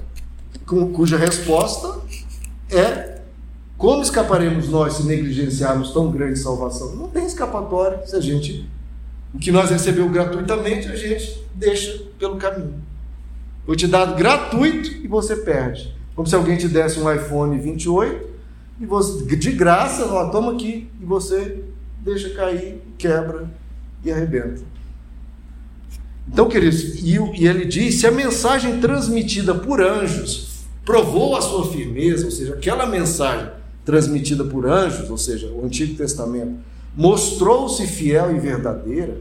[0.67, 2.01] cuja resposta
[2.71, 3.21] é:
[3.77, 6.95] como escaparemos nós se negligenciarmos tão grande salvação?
[6.97, 8.69] Não tem escapatória se a gente.
[9.35, 12.83] O que nós recebemos gratuitamente, a gente deixa pelo caminho.
[13.67, 15.95] Foi te dado gratuito e você perde.
[16.15, 18.27] Como se alguém te desse um iPhone 28
[18.81, 21.63] e você, de graça, ó, toma aqui, e você
[21.99, 23.49] deixa cair, quebra
[24.05, 24.63] e arrebenta.
[26.29, 31.71] Então, queridos, e, e ele diz: se a mensagem transmitida por anjos provou a sua
[31.71, 33.49] firmeza, ou seja, aquela mensagem
[33.85, 36.57] transmitida por anjos, ou seja, o Antigo Testamento,
[36.97, 39.17] mostrou-se fiel e verdadeira,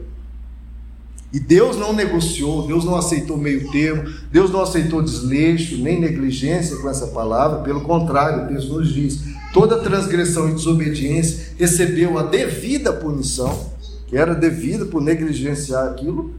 [1.32, 6.76] e Deus não negociou, Deus não aceitou meio termo, Deus não aceitou desleixo, nem negligência
[6.76, 9.20] com essa palavra, pelo contrário, texto nos diz:
[9.56, 13.70] toda transgressão e desobediência recebeu a devida punição,
[14.06, 16.34] que era devida por negligenciar aquilo,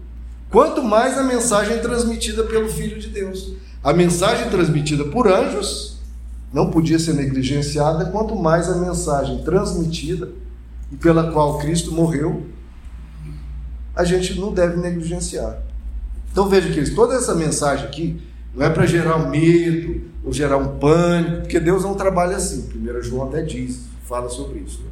[0.51, 3.53] quanto mais a mensagem transmitida pelo Filho de Deus.
[3.83, 5.97] A mensagem transmitida por anjos
[6.53, 10.29] não podia ser negligenciada, quanto mais a mensagem transmitida
[10.91, 12.45] e pela qual Cristo morreu
[13.95, 15.57] a gente não deve negligenciar.
[16.31, 18.21] Então veja que toda essa mensagem aqui
[18.57, 22.67] não é para gerar medo ou gerar um pânico, porque Deus não trabalha assim.
[22.75, 24.79] 1 João até diz, fala sobre isso.
[24.79, 24.89] Né?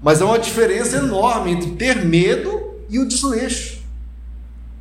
[0.00, 3.80] Mas há uma diferença enorme entre ter medo e o desleixo.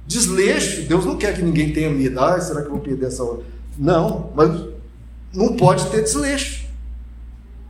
[0.06, 2.20] Desleixo, Deus não quer que ninguém tenha medo.
[2.20, 3.42] Ah, será que eu vou perder essa hora?
[3.76, 4.66] Não, mas
[5.34, 6.68] não pode ter desleixo.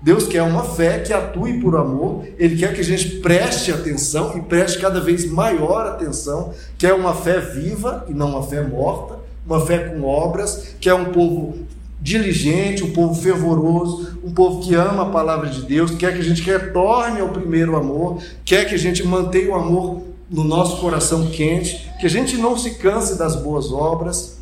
[0.02, 4.38] Deus quer uma fé que atue por amor, Ele quer que a gente preste atenção
[4.38, 9.19] e preste cada vez maior atenção, quer uma fé viva e não uma fé morta,
[9.50, 11.58] uma fé com obras, quer um povo
[12.00, 16.24] diligente, um povo fervoroso, um povo que ama a palavra de Deus, quer que a
[16.24, 21.28] gente retorne ao primeiro amor, quer que a gente mantenha o amor no nosso coração
[21.28, 24.38] quente, que a gente não se canse das boas obras,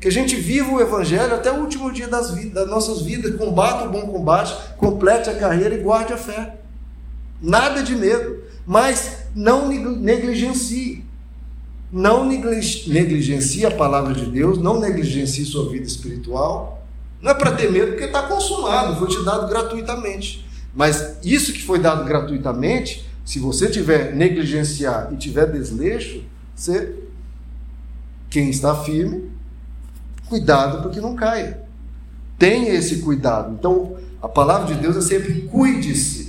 [0.00, 3.36] que a gente viva o Evangelho até o último dia das, vidas, das nossas vidas,
[3.36, 6.54] combata o bom combate, complete a carreira e guarde a fé.
[7.40, 8.42] Nada de medo.
[8.66, 11.04] Mas não negligencie.
[11.90, 16.86] Não negligencie a palavra de Deus, não negligencie sua vida espiritual.
[17.20, 20.46] Não é para ter medo porque está consumado, foi te dado gratuitamente.
[20.74, 26.22] Mas isso que foi dado gratuitamente, se você tiver negligenciar e tiver desleixo,
[26.54, 26.94] você,
[28.28, 29.30] quem está firme,
[30.28, 31.62] cuidado para que não caia.
[32.38, 33.54] Tenha esse cuidado.
[33.58, 36.27] Então, a palavra de Deus é sempre cuide-se.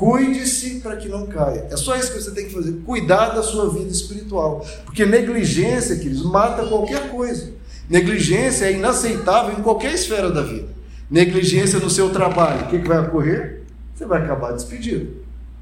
[0.00, 1.66] Cuide-se para que não caia.
[1.70, 2.72] É só isso que você tem que fazer.
[2.86, 4.66] Cuidar da sua vida espiritual.
[4.86, 7.50] Porque negligência, queridos, mata qualquer coisa.
[7.86, 10.68] Negligência é inaceitável em qualquer esfera da vida.
[11.10, 13.60] Negligência no seu trabalho, o que, que vai ocorrer?
[13.94, 15.16] Você vai acabar despedido.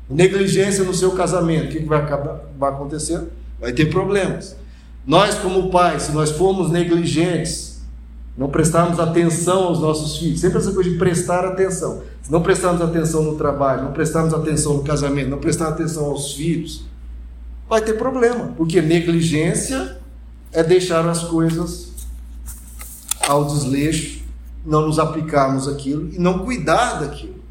[0.09, 3.21] Negligência no seu casamento, o que, que vai acabar vai acontecer?
[3.61, 4.55] Vai ter problemas.
[5.05, 7.68] Nós, como pais, se nós formos negligentes,
[8.39, 12.03] não prestarmos atenção aos nossos filhos, sempre essa coisa de prestar atenção.
[12.23, 16.35] Se não prestarmos atenção no trabalho, não prestarmos atenção no casamento, não prestarmos atenção aos
[16.35, 16.85] filhos,
[17.69, 19.99] vai ter problema, porque negligência
[20.53, 21.89] é deixar as coisas
[23.27, 24.23] ao desleixo,
[24.65, 27.43] não nos aplicarmos aquilo e não cuidar daquilo.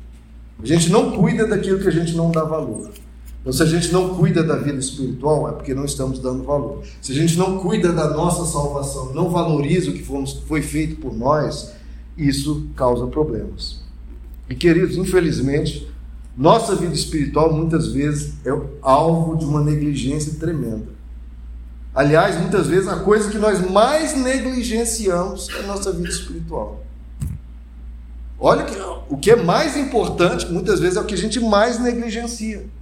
[0.63, 2.91] A gente não cuida daquilo que a gente não dá valor.
[3.47, 6.83] Então, se a gente não cuida da vida espiritual, é porque não estamos dando valor.
[7.01, 10.03] Se a gente não cuida da nossa salvação, não valoriza o que
[10.45, 11.71] foi feito por nós,
[12.17, 13.79] isso causa problemas.
[14.49, 15.89] E queridos, infelizmente,
[16.35, 18.49] nossa vida espiritual muitas vezes é
[18.81, 20.89] alvo de uma negligência tremenda.
[21.95, 26.83] Aliás, muitas vezes a coisa que nós mais negligenciamos é a nossa vida espiritual.
[28.37, 28.75] Olha que
[29.07, 32.75] o que é mais importante, muitas vezes é o que a gente mais negligencia.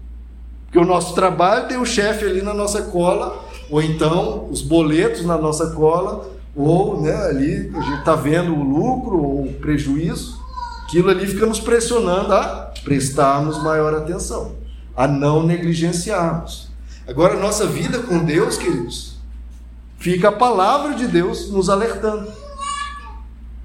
[0.65, 5.25] Porque o nosso trabalho tem o chefe ali na nossa cola, ou então os boletos
[5.25, 10.39] na nossa cola, ou né, ali a gente está vendo o lucro ou o prejuízo,
[10.84, 14.56] aquilo ali fica nos pressionando a prestarmos maior atenção,
[14.95, 16.69] a não negligenciarmos.
[17.08, 19.17] Agora, nossa vida com Deus, queridos,
[19.97, 22.32] fica a palavra de Deus nos alertando.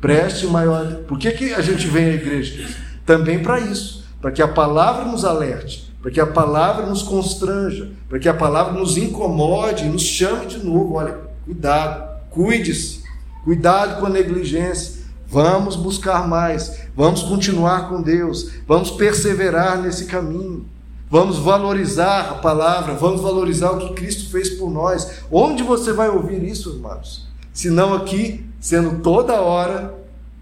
[0.00, 1.02] Preste maior.
[1.06, 2.68] Por que, que a gente vem à igreja?
[3.04, 7.90] Também para isso, para que a palavra nos alerte para que a palavra nos constranja,
[8.08, 10.94] para que a palavra nos incomode, nos chame de novo.
[10.94, 13.02] Olha, cuidado, cuide-se,
[13.44, 15.00] cuidado com a negligência.
[15.26, 20.66] Vamos buscar mais, vamos continuar com Deus, vamos perseverar nesse caminho.
[21.08, 25.22] Vamos valorizar a palavra, vamos valorizar o que Cristo fez por nós.
[25.30, 27.28] Onde você vai ouvir isso, irmãos?
[27.52, 29.92] Se não aqui, sendo toda hora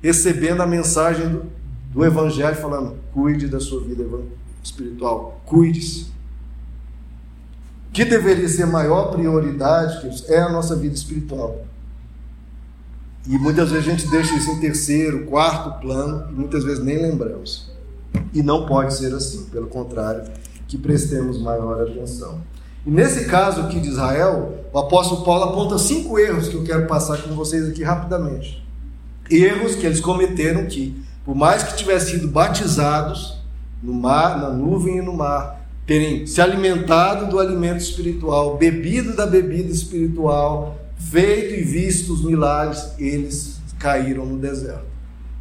[0.02, 1.42] recebendo a mensagem do,
[1.90, 4.04] do Evangelho, falando: cuide da sua vida
[4.68, 5.40] espiritual.
[5.44, 6.06] Cuide-se.
[7.88, 11.64] O que deveria ser maior prioridade, queridos, é a nossa vida espiritual.
[13.26, 16.96] E muitas vezes a gente deixa isso em terceiro, quarto plano, e muitas vezes nem
[16.96, 17.70] lembramos.
[18.32, 20.30] E não pode ser assim, pelo contrário,
[20.66, 22.40] que prestemos maior atenção.
[22.86, 26.86] E nesse caso aqui de Israel, o apóstolo Paulo aponta cinco erros que eu quero
[26.86, 28.64] passar com vocês aqui rapidamente.
[29.30, 33.37] Erros que eles cometeram que, por mais que tivessem sido batizados,
[33.82, 39.26] no mar, na nuvem e no mar, terem se alimentado do alimento espiritual, bebido da
[39.26, 44.86] bebida espiritual, feito e visto os milagres, eles caíram no deserto.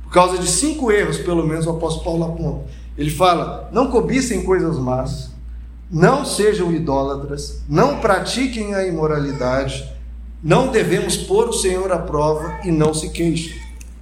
[0.03, 2.69] Por causa de cinco erros, pelo menos, o apóstolo Paulo aponta.
[2.97, 5.31] Ele fala: não cobicem coisas más,
[5.91, 9.91] não sejam idólatras, não pratiquem a imoralidade,
[10.41, 13.55] não devemos pôr o Senhor à prova e não se queixem.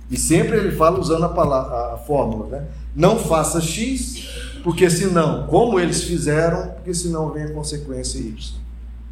[0.10, 2.68] E sempre ele fala usando a, palavra, a fórmula, né?
[2.96, 4.30] Não faça X,
[4.64, 8.56] porque senão, como eles fizeram, porque senão vem a consequência Y.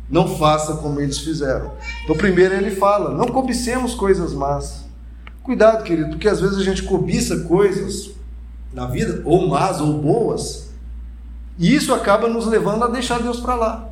[0.09, 1.71] Não faça como eles fizeram.
[2.03, 4.85] Então, primeiro ele fala: não cobicemos coisas más.
[5.41, 8.11] Cuidado, querido, porque às vezes a gente cobiça coisas
[8.73, 10.69] na vida, ou más ou boas,
[11.59, 13.89] e isso acaba nos levando a deixar Deus para lá.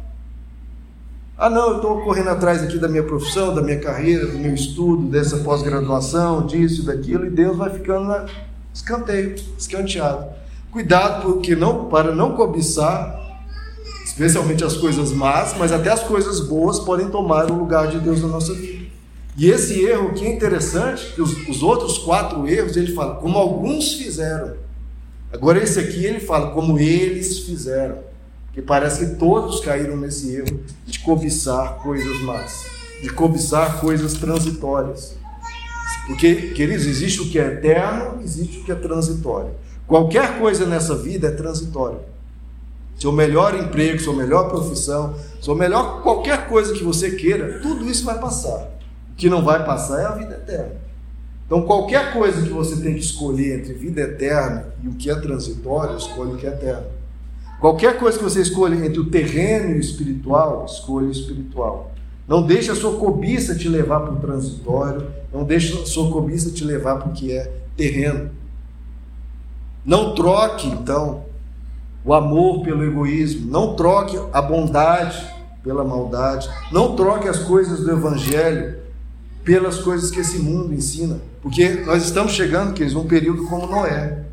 [1.38, 4.54] Ah, não, eu estou correndo atrás aqui da minha profissão, da minha carreira, do meu
[4.54, 8.25] estudo, dessa pós-graduação, disso, daquilo, e Deus vai ficando na
[8.73, 10.27] escanteio, escanteado.
[10.71, 13.19] Cuidado porque não, para não cobiçar,
[14.05, 18.21] especialmente as coisas más, mas até as coisas boas podem tomar o lugar de Deus
[18.21, 18.81] na nossa vida.
[19.38, 23.93] E esse erro que é interessante, os, os outros quatro erros ele fala, como alguns
[23.93, 24.55] fizeram.
[25.31, 27.99] Agora esse aqui ele fala, como eles fizeram.
[28.53, 32.65] Que parece que todos caíram nesse erro de cobiçar coisas más,
[33.01, 35.15] de cobiçar coisas transitórias.
[36.08, 39.51] Porque, queridos, existe o que é eterno, existe o que é transitório.
[39.88, 41.99] Qualquer coisa nessa vida é transitória.
[42.97, 48.06] Seu melhor emprego, sua melhor profissão, sua melhor qualquer coisa que você queira, tudo isso
[48.06, 48.69] vai passar.
[49.12, 50.75] O que não vai passar é a vida eterna.
[51.45, 55.15] Então, qualquer coisa que você tem que escolher entre vida eterna e o que é
[55.15, 56.86] transitório, escolhe o que é eterno.
[57.60, 61.91] Qualquer coisa que você escolha entre o terreno e o espiritual, escolha o espiritual.
[62.32, 66.50] Não deixe a sua cobiça te levar para o transitório, não deixe a sua cobiça
[66.50, 68.32] te levar para o que é terreno.
[69.86, 71.26] Não troque, então,
[72.06, 75.30] o amor pelo egoísmo, não troque a bondade
[75.62, 78.78] pela maldade, não troque as coisas do Evangelho
[79.44, 84.24] pelas coisas que esse mundo ensina, porque nós estamos chegando, queridos, num período como Noé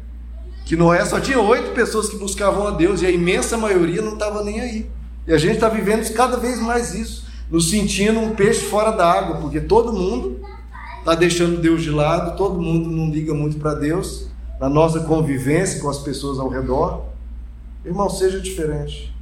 [0.64, 4.12] que Noé só tinha oito pessoas que buscavam a Deus e a imensa maioria não
[4.12, 4.86] estava nem aí.
[5.26, 9.10] E a gente está vivendo cada vez mais isso, nos sentindo um peixe fora da
[9.10, 10.40] água, porque todo mundo
[10.98, 14.28] está deixando Deus de lado, todo mundo não liga muito para Deus,
[14.60, 17.04] na nossa convivência com as pessoas ao redor.
[17.84, 19.14] Irmão, seja diferente.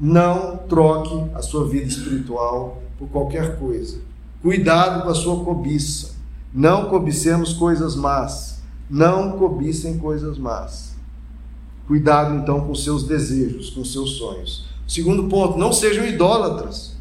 [0.00, 3.98] Não troque a sua vida espiritual por qualquer coisa.
[4.42, 6.16] Cuidado com a sua cobiça.
[6.52, 8.58] Não cobicemos coisas más
[8.90, 10.96] não cobicem coisas más.
[11.86, 14.66] Cuidado então com seus desejos, com seus sonhos.
[14.86, 16.96] Segundo ponto, não sejam idólatras.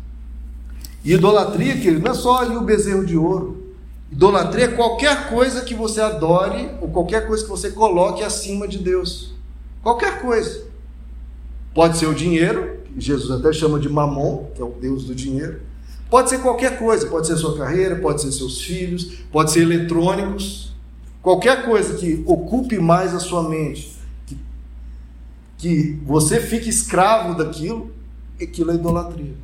[1.03, 3.67] E idolatria, querido, não é só ali o bezerro de ouro.
[4.12, 8.77] Idolatria é qualquer coisa que você adore ou qualquer coisa que você coloque acima de
[8.77, 9.33] Deus.
[9.83, 10.65] Qualquer coisa.
[11.73, 15.13] Pode ser o dinheiro, que Jesus até chama de mamon, que é o Deus do
[15.13, 15.62] dinheiro.
[16.10, 20.73] Pode ser qualquer coisa, pode ser sua carreira, pode ser seus filhos, pode ser eletrônicos.
[21.21, 24.38] Qualquer coisa que ocupe mais a sua mente, que,
[25.57, 27.91] que você fique escravo daquilo,
[28.41, 29.36] aquilo é idolatria.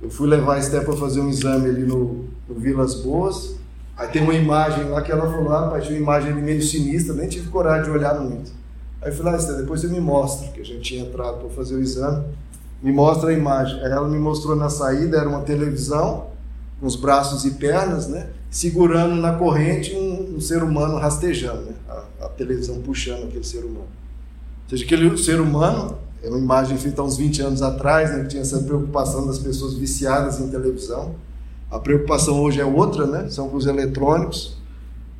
[0.00, 3.56] Eu fui levar a Esté para fazer um exame ali no, no Vilas Boas.
[3.96, 7.28] Aí tem uma imagem lá que ela falou: ah, tinha uma imagem meio sinistra, nem
[7.28, 8.52] tive coragem de olhar muito.
[9.00, 11.48] Aí eu falei: ah, Esté, depois você me mostra, que a gente tinha entrado para
[11.50, 12.24] fazer o exame.
[12.82, 13.80] Me mostra a imagem.
[13.80, 16.26] Aí ela me mostrou na saída: era uma televisão,
[16.78, 18.28] com os braços e pernas, né?
[18.50, 21.74] segurando na corrente um, um ser humano rastejando, né?
[21.88, 23.88] a, a, televisão puxando aquele ser humano.
[24.64, 28.22] Ou seja, aquele ser humano, é uma imagem feita há uns 20 anos atrás, né?
[28.22, 31.14] que tinha essa preocupação das pessoas viciadas em televisão.
[31.70, 33.28] A preocupação hoje é outra, né?
[33.28, 34.56] são com os eletrônicos.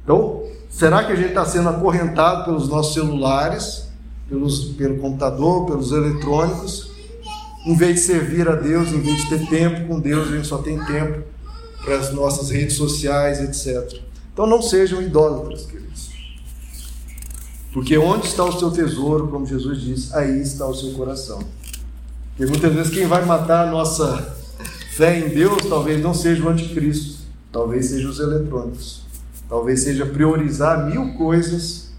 [0.03, 3.89] Então, será que a gente está sendo acorrentado pelos nossos celulares,
[4.29, 6.91] pelos, pelo computador, pelos eletrônicos?
[7.67, 10.47] Em vez de servir a Deus, em vez de ter tempo com Deus, a gente
[10.47, 11.25] só tem tempo
[11.85, 14.01] para as nossas redes sociais, etc.
[14.33, 16.11] Então não sejam idólatras, queridos.
[17.77, 21.41] Porque onde está o seu tesouro, como Jesus diz, aí está o seu coração.
[22.31, 24.35] Porque muitas vezes quem vai matar a nossa
[24.93, 27.19] fé em Deus talvez não seja o anticristo,
[27.53, 29.03] talvez seja os eletrônicos,
[29.47, 31.91] talvez seja priorizar mil coisas,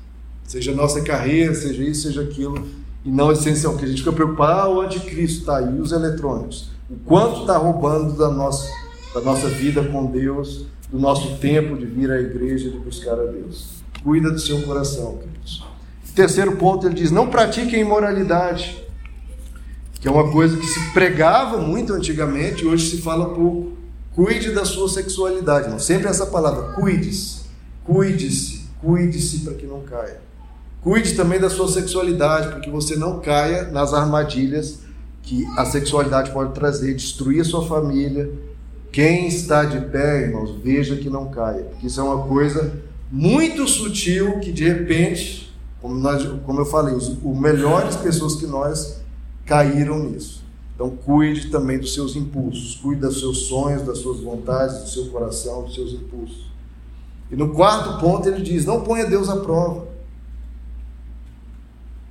[0.47, 2.67] seja nossa carreira, seja isso, seja aquilo,
[3.05, 6.71] e não essencial, que a gente fica preocupado, ah, o anticristo está aí, os eletrônicos,
[6.89, 8.67] o quanto está roubando da nossa
[9.13, 13.25] da nossa vida com Deus, do nosso tempo de vir à igreja, de buscar a
[13.25, 13.76] Deus.
[14.03, 15.65] Cuida do seu coração, queridos.
[16.15, 18.83] Terceiro ponto, ele diz: não pratiquem imoralidade,
[19.99, 23.77] que é uma coisa que se pregava muito antigamente e hoje se fala pouco.
[24.13, 27.41] Cuide da sua sexualidade, não sempre essa palavra, cuide-se,
[27.83, 30.19] cuide-se, cuide-se para que não caia.
[30.81, 34.79] Cuide também da sua sexualidade, para que você não caia nas armadilhas
[35.21, 38.31] que a sexualidade pode trazer, destruir a sua família,
[38.91, 43.67] quem está de pé, irmãos, veja que não caia, porque isso é uma coisa muito
[43.67, 49.01] sutil que de repente, como, nós, como eu falei, os, os melhores pessoas que nós
[49.45, 50.45] caíram nisso.
[50.75, 55.05] Então, cuide também dos seus impulsos, cuide dos seus sonhos, das suas vontades, do seu
[55.07, 56.45] coração, dos seus impulsos.
[57.31, 59.87] E no quarto ponto ele diz: não ponha Deus à prova.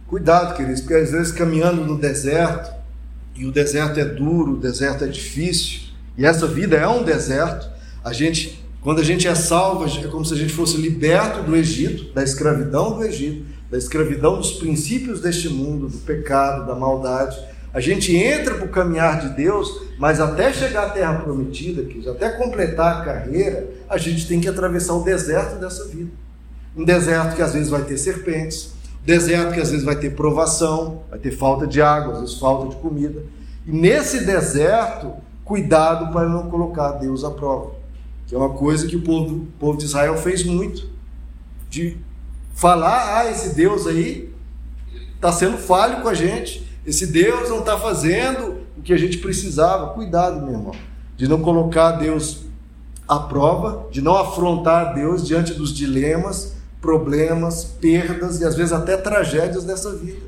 [0.09, 2.75] Cuidado, queridos, porque às vezes caminhando no deserto,
[3.35, 7.69] e o deserto é duro, o deserto é difícil, e essa vida é um deserto.
[8.05, 11.57] A gente, quando a gente é salvo, é como se a gente fosse liberto do
[11.57, 17.37] Egito, da escravidão do Egito, da escravidão dos princípios deste mundo, do pecado, da maldade.
[17.75, 22.09] A gente entra para o caminhar de Deus, mas até chegar à terra prometida, que
[22.09, 26.12] até completar a carreira, a gente tem que atravessar o deserto dessa vida.
[26.77, 28.72] Um deserto que às vezes vai ter serpentes,
[29.05, 32.68] deserto que às vezes vai ter provação, vai ter falta de água, às vezes falta
[32.68, 33.20] de comida.
[33.66, 35.12] E nesse deserto,
[35.44, 37.76] cuidado para não colocar Deus à prova.
[38.27, 40.88] Que é uma coisa que o povo, o povo de Israel fez muito.
[41.71, 41.96] De
[42.55, 44.33] falar, ah, esse Deus aí
[45.15, 46.67] está sendo falho com a gente.
[46.85, 49.92] Esse Deus não está fazendo o que a gente precisava.
[49.92, 50.75] Cuidado, meu irmão,
[51.17, 52.44] de não colocar Deus
[53.09, 58.96] à prova, de não afrontar Deus diante dos dilemas, problemas, perdas e às vezes até
[58.96, 60.27] tragédias dessa vida.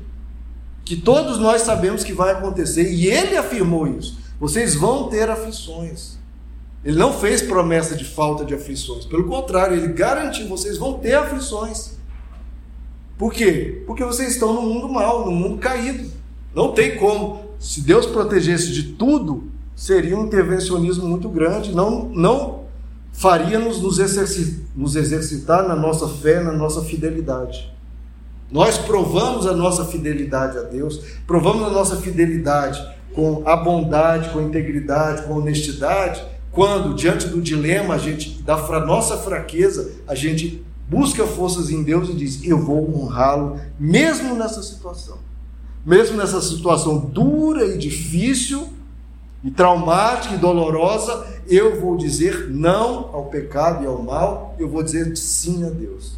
[0.85, 4.17] Que todos nós sabemos que vai acontecer e ele afirmou isso.
[4.39, 6.18] Vocês vão ter aflições.
[6.83, 9.05] Ele não fez promessa de falta de aflições.
[9.05, 11.97] Pelo contrário, ele garantiu: vocês vão ter aflições.
[13.17, 13.83] Por quê?
[13.85, 16.09] Porque vocês estão no mundo mal, no mundo caído.
[16.55, 17.49] Não tem como.
[17.59, 21.75] Se Deus protegesse de tudo, seria um intervencionismo muito grande.
[21.75, 22.63] Não, não
[23.11, 23.97] faria-nos nos,
[24.73, 27.69] nos exercitar na nossa fé, na nossa fidelidade.
[28.49, 32.81] Nós provamos a nossa fidelidade a Deus, provamos a nossa fidelidade
[33.13, 38.41] com a bondade, com a integridade, com a honestidade, quando diante do dilema, a gente
[38.41, 44.35] da nossa fraqueza, a gente busca forças em Deus e diz: "Eu vou honrá-lo mesmo
[44.35, 45.17] nessa situação".
[45.85, 48.67] Mesmo nessa situação dura e difícil,
[49.43, 54.83] e traumática e dolorosa, eu vou dizer não ao pecado e ao mal, eu vou
[54.83, 56.17] dizer sim a Deus.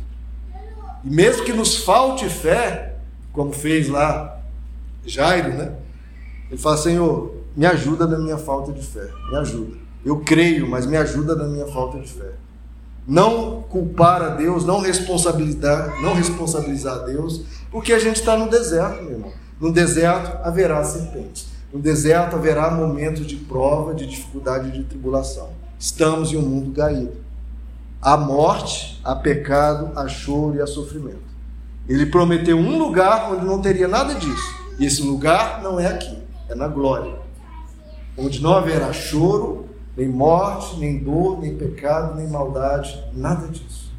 [1.04, 2.96] E mesmo que nos falte fé,
[3.32, 4.40] como fez lá
[5.06, 5.76] Jairo, né?
[6.50, 9.81] Ele fala: Senhor, me ajuda na minha falta de fé, me ajuda.
[10.04, 12.32] Eu creio, mas me ajuda na minha falta de fé.
[13.08, 17.42] Não culpar a Deus, não responsabilizar, não responsabilizar a Deus,
[17.72, 19.34] porque a gente está no deserto, meu irmão.
[19.60, 21.48] No deserto haverá serpentes.
[21.72, 25.50] No deserto haverá momentos de prova, de dificuldade de tribulação.
[25.80, 27.14] Estamos em um mundo caído.
[28.02, 31.32] Há morte, há pecado, há choro e há sofrimento.
[31.88, 34.56] Ele prometeu um lugar onde não teria nada disso.
[34.80, 36.18] E esse lugar não é aqui,
[36.50, 37.16] é na glória.
[38.18, 39.66] Onde não haverá choro,
[39.96, 43.92] nem morte, nem dor, nem pecado, nem maldade, nada disso.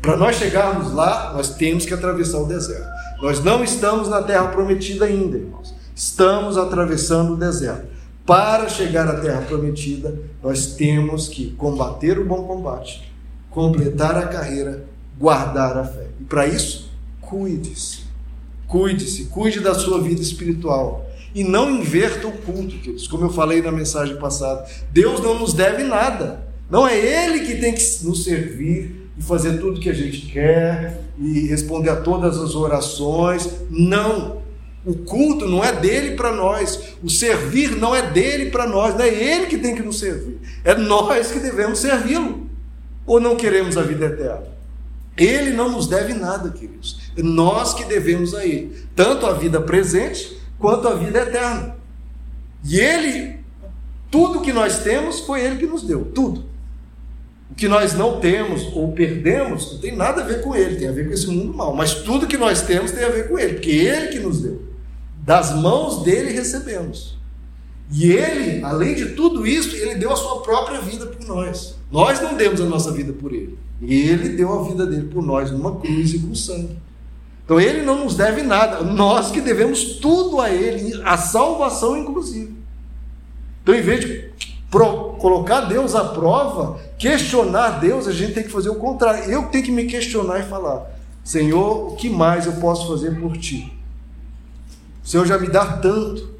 [0.00, 2.88] Para nós chegarmos lá, nós temos que atravessar o deserto.
[3.20, 5.74] Nós não estamos na terra prometida ainda, irmãos.
[5.94, 7.86] Estamos atravessando o deserto.
[8.24, 13.12] Para chegar à terra prometida, nós temos que combater o bom combate,
[13.50, 14.84] completar a carreira,
[15.18, 16.06] guardar a fé.
[16.18, 16.90] E para isso,
[17.20, 18.04] cuide-se.
[18.66, 21.09] Cuide-se, cuide da sua vida espiritual.
[21.34, 23.06] E não inverta o culto, queridos.
[23.06, 26.44] Como eu falei na mensagem passada, Deus não nos deve nada.
[26.68, 31.02] Não é Ele que tem que nos servir e fazer tudo que a gente quer
[31.18, 33.48] e responder a todas as orações.
[33.68, 34.40] Não.
[34.84, 36.96] O culto não é dele para nós.
[37.02, 38.94] O servir não é dele para nós.
[38.94, 40.38] Não é ele que tem que nos servir.
[40.64, 42.48] É nós que devemos servi-lo.
[43.06, 44.48] Ou não queremos a vida eterna?
[45.16, 47.12] Ele não nos deve nada, queridos.
[47.16, 48.74] É nós que devemos a ele.
[48.96, 51.76] Tanto a vida presente quanto a vida eterna.
[52.64, 53.40] E ele,
[54.10, 56.04] tudo que nós temos, foi ele que nos deu.
[56.04, 56.44] Tudo.
[57.50, 60.86] O que nós não temos ou perdemos não tem nada a ver com ele, tem
[60.88, 61.74] a ver com esse mundo mal.
[61.74, 64.62] Mas tudo que nós temos tem a ver com ele, porque ele que nos deu.
[65.24, 67.18] Das mãos dele recebemos.
[67.92, 71.74] E ele, além de tudo isso, ele deu a sua própria vida por nós.
[71.90, 73.58] Nós não demos a nossa vida por ele.
[73.82, 76.76] Ele deu a vida dele por nós numa cruz e com sangue.
[77.50, 78.80] Então ele não nos deve nada.
[78.84, 82.54] Nós que devemos tudo a ele, a salvação inclusive.
[83.60, 84.30] Então, em vez de
[84.70, 89.24] colocar Deus à prova, questionar Deus, a gente tem que fazer o contrário.
[89.24, 93.36] Eu tenho que me questionar e falar: Senhor, o que mais eu posso fazer por
[93.36, 93.76] ti?
[95.02, 96.32] O Senhor já me dá tanto.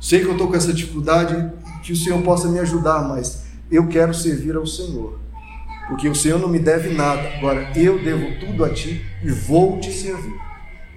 [0.00, 1.52] Sei que eu estou com essa dificuldade,
[1.84, 5.20] que o Senhor possa me ajudar, mas eu quero servir ao Senhor.
[5.86, 7.22] Porque o Senhor não me deve nada.
[7.36, 10.47] Agora eu devo tudo a ti e vou te servir.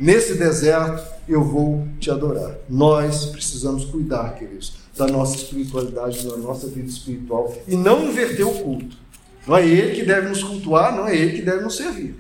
[0.02, 1.00] Nesse deserto
[1.30, 2.58] eu vou te adorar.
[2.68, 8.52] Nós precisamos cuidar, queridos, da nossa espiritualidade, da nossa vida espiritual e não inverter o
[8.52, 8.98] culto.
[9.46, 12.16] Não é Ele que deve nos cultuar, não é Ele que deve nos servir.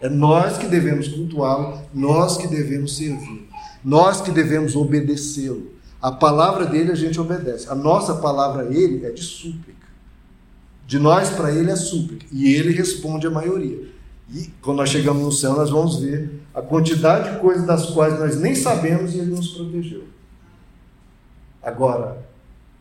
[0.00, 3.46] É nós que devemos cultuá-lo, nós que devemos servir.
[3.84, 5.72] Nós que devemos obedecê-lo.
[6.00, 7.68] A palavra dele a gente obedece.
[7.68, 9.88] A nossa palavra a ele é de súplica.
[10.86, 12.24] De nós para ele é súplica.
[12.32, 13.90] E ele responde a maioria.
[14.32, 18.18] E quando nós chegamos no céu, nós vamos ver a quantidade de coisas das quais
[18.18, 20.04] nós nem sabemos e ele nos protegeu.
[21.62, 22.18] Agora,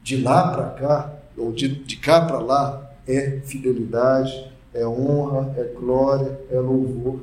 [0.04, 5.64] de lá para cá, ou de, de cá para lá, é fidelidade, é honra, é
[5.64, 7.20] glória, é louvor.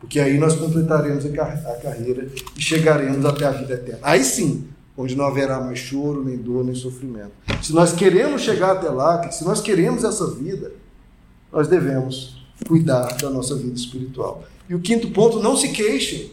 [0.00, 4.00] Porque aí nós completaremos a, carreira e chegaremos até a vida eterna.
[4.02, 7.32] Aí sim, onde não haverá mais choro, nem dor, nem sofrimento.
[7.62, 10.72] Se nós queremos chegar até lá, se nós queremos essa vida,
[11.52, 14.44] nós devemos cuidar da nossa vida espiritual.
[14.68, 16.32] E o quinto ponto, não se queixem.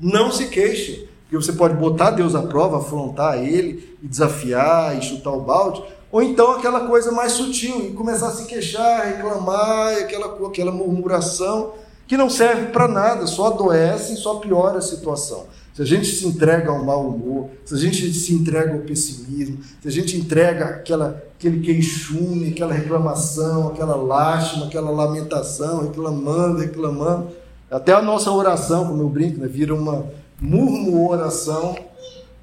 [0.00, 1.08] Não se queixem.
[1.22, 5.82] Porque você pode botar Deus à prova, afrontar Ele, e desafiar, e chutar o balde,
[6.10, 11.72] ou então aquela coisa mais sutil, e começar a se queixar, reclamar, aquela, aquela murmuração
[12.06, 15.46] que não serve para nada, só adoece e só piora a situação.
[15.76, 19.58] Se a gente se entrega ao mau humor, se a gente se entrega ao pessimismo,
[19.82, 27.28] se a gente entrega aquela, aquele queixume, aquela reclamação, aquela lástima, aquela lamentação, reclamando, reclamando,
[27.70, 30.06] até a nossa oração, como eu brinco, né, vira uma
[30.40, 31.76] murmuração.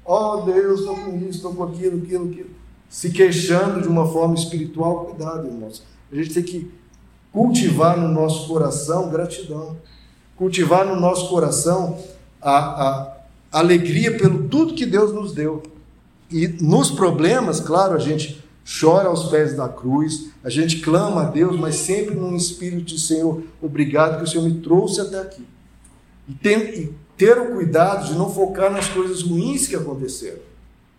[0.04, 2.50] Oh Deus, estou com isso, estou com aquilo, aquilo, aquilo.
[2.88, 5.82] Se queixando de uma forma espiritual, cuidado, irmãos.
[6.12, 6.70] A gente tem que
[7.32, 9.76] cultivar no nosso coração gratidão,
[10.36, 11.98] cultivar no nosso coração
[12.40, 13.13] a, a,
[13.54, 15.62] alegria pelo tudo que Deus nos deu.
[16.30, 18.42] E nos problemas, claro, a gente
[18.80, 23.00] chora aos pés da cruz, a gente clama a Deus, mas sempre num espírito de
[23.00, 25.46] Senhor, obrigado que o Senhor me trouxe até aqui.
[26.28, 30.40] E, e ter o cuidado de não focar nas coisas ruins que aconteceram,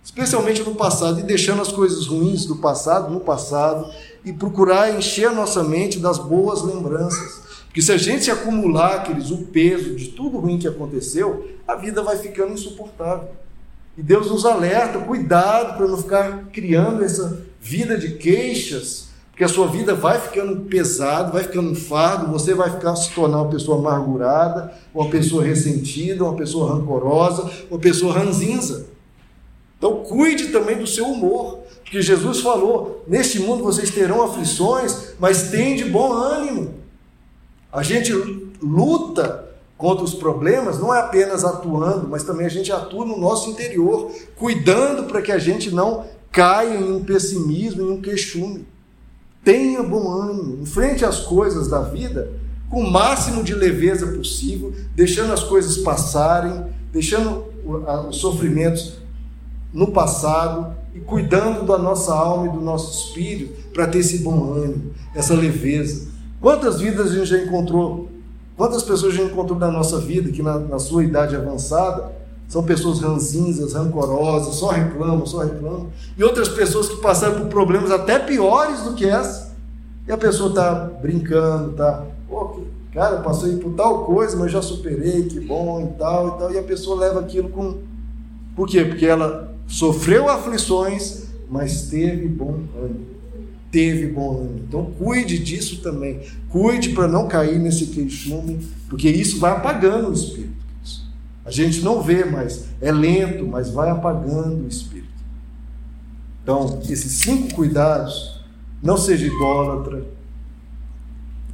[0.03, 3.91] especialmente no passado, e deixando as coisas ruins do passado no passado
[4.23, 7.44] e procurar encher a nossa mente das boas lembranças.
[7.75, 12.01] Porque se a gente acumular aqueles, o peso de tudo ruim que aconteceu, a vida
[12.01, 13.27] vai ficando insuportável.
[13.97, 19.49] E Deus nos alerta, cuidado para não ficar criando essa vida de queixas, porque a
[19.49, 23.51] sua vida vai ficando pesada, vai ficando um fardo, você vai ficar se tornar uma
[23.51, 28.85] pessoa amargurada, uma pessoa ressentida, uma pessoa rancorosa, uma pessoa ranzinza.
[29.77, 35.49] Então cuide também do seu humor, porque Jesus falou: neste mundo vocês terão aflições, mas
[35.49, 36.84] tem de bom ânimo.
[37.75, 38.13] A gente
[38.61, 43.49] luta contra os problemas não é apenas atuando, mas também a gente atua no nosso
[43.49, 48.65] interior, cuidando para que a gente não caia em um pessimismo, em um queixume.
[49.43, 52.31] Tenha bom ânimo, enfrente as coisas da vida
[52.69, 57.43] com o máximo de leveza possível, deixando as coisas passarem, deixando
[58.07, 58.99] os sofrimentos
[59.73, 64.53] no passado e cuidando da nossa alma e do nosso espírito para ter esse bom
[64.53, 66.14] ânimo, essa leveza.
[66.45, 68.07] Quantas vidas a gente já encontrou
[68.55, 72.11] Quantas pessoas a gente encontrou na nossa vida que na, na sua idade avançada
[72.47, 77.89] são pessoas ranzinzas, rancorosas, só reclamam, só reclamam, e outras pessoas que passaram por problemas
[77.89, 79.55] até piores do que essa,
[80.07, 82.61] e a pessoa está brincando, tá, pô,
[82.93, 86.59] cara, passei por tal coisa, mas já superei, que bom e tal e tal, e
[86.59, 87.79] a pessoa leva aquilo com.
[88.55, 88.85] Por quê?
[88.85, 93.14] Porque ela sofreu aflições, mas teve bom ânimo
[93.75, 94.61] teve bom ânimo.
[94.65, 96.21] Então cuide disso também.
[96.47, 100.55] Cuide para não cair nesse queixume, porque isso vai apagando o espírito.
[101.43, 105.09] A gente não vê, mas é lento, mas vai apagando o espírito.
[106.41, 108.39] Então, esses cinco cuidados,
[108.81, 110.05] não seja idólatra,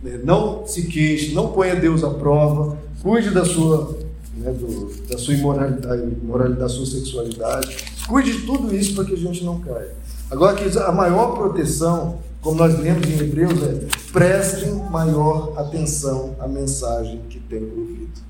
[0.03, 3.97] né, não se queixe, não ponha Deus à prova, cuide da sua,
[4.37, 7.75] né, do, da sua imoralidade, da sua sexualidade,
[8.07, 10.00] cuide de tudo isso para que a gente não caia.
[10.31, 16.47] Agora, que a maior proteção, como nós lemos em Hebreus, é prestem maior atenção à
[16.47, 18.21] mensagem que têm ouvido.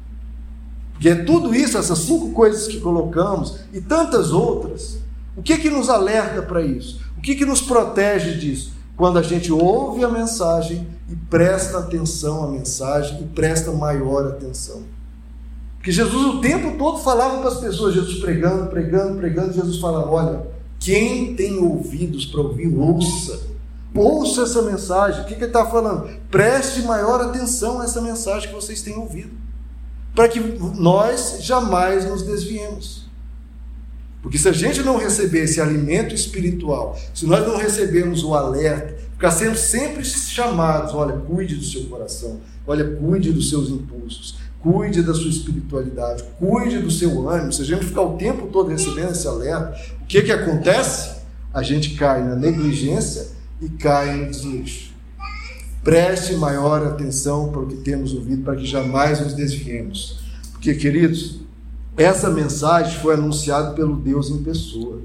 [0.93, 4.97] Porque é tudo isso, essas cinco coisas que colocamos e tantas outras,
[5.37, 7.01] o que que nos alerta para isso?
[7.17, 8.73] O que que nos protege disso?
[8.97, 14.81] Quando a gente ouve a mensagem e presta atenção à mensagem e presta maior atenção.
[15.77, 20.11] Porque Jesus o tempo todo falava para as pessoas, Jesus pregando, pregando, pregando, Jesus falava:
[20.11, 20.43] olha,
[20.81, 23.39] quem tem ouvidos para ouvir, ouça.
[23.93, 25.21] Ouça essa mensagem.
[25.21, 26.09] O que, que ele está falando?
[26.31, 29.29] Preste maior atenção a essa mensagem que vocês têm ouvido.
[30.15, 33.05] Para que nós jamais nos desviemos.
[34.23, 38.95] Porque se a gente não receber esse alimento espiritual, se nós não recebermos o alerta,
[39.13, 45.01] ficar sendo sempre chamados, olha, cuide do seu coração, olha, cuide dos seus impulsos, cuide
[45.01, 47.51] da sua espiritualidade, cuide do seu ânimo.
[47.51, 51.21] Se a gente ficar o tempo todo recebendo esse alerta, o que, que acontece?
[51.53, 53.27] A gente cai na negligência
[53.59, 54.91] e cai no desleixo.
[55.83, 60.19] Preste maior atenção para o que temos ouvido, para que jamais nos desviemos.
[60.51, 61.39] Porque, queridos,
[61.97, 65.01] essa mensagem foi anunciada pelo Deus em pessoa.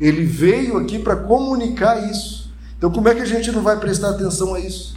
[0.00, 2.50] Ele veio aqui para comunicar isso.
[2.76, 4.96] Então, como é que a gente não vai prestar atenção a isso?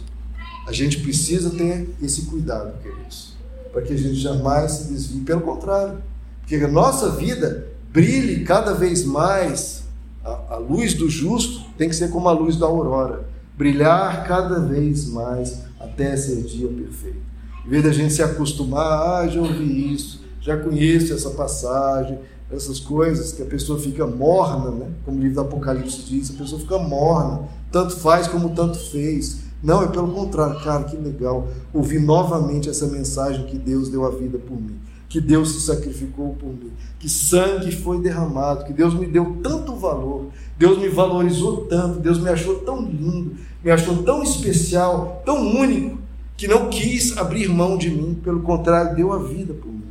[0.66, 3.37] A gente precisa ter esse cuidado, queridos
[3.72, 5.20] para que a gente jamais se desvie.
[5.20, 5.98] Pelo contrário,
[6.46, 9.84] que a nossa vida brilhe cada vez mais.
[10.24, 13.24] A, a luz do justo tem que ser como a luz da aurora,
[13.56, 17.28] brilhar cada vez mais até ser dia perfeito.
[17.66, 22.18] Em vez da gente se acostumar, ah, já ouvi isso, já conheço essa passagem,
[22.50, 24.86] essas coisas que a pessoa fica morna, né?
[25.04, 29.47] como o livro do Apocalipse diz, a pessoa fica morna, tanto faz como tanto fez.
[29.62, 34.10] Não, é pelo contrário, cara, que legal ouvir novamente essa mensagem que Deus deu a
[34.10, 34.76] vida por mim,
[35.08, 39.74] que Deus se sacrificou por mim, que sangue foi derramado, que Deus me deu tanto
[39.74, 43.32] valor, Deus me valorizou tanto, Deus me achou tão lindo,
[43.64, 45.98] me achou tão especial, tão único,
[46.36, 49.82] que não quis abrir mão de mim, pelo contrário, deu a vida por mim.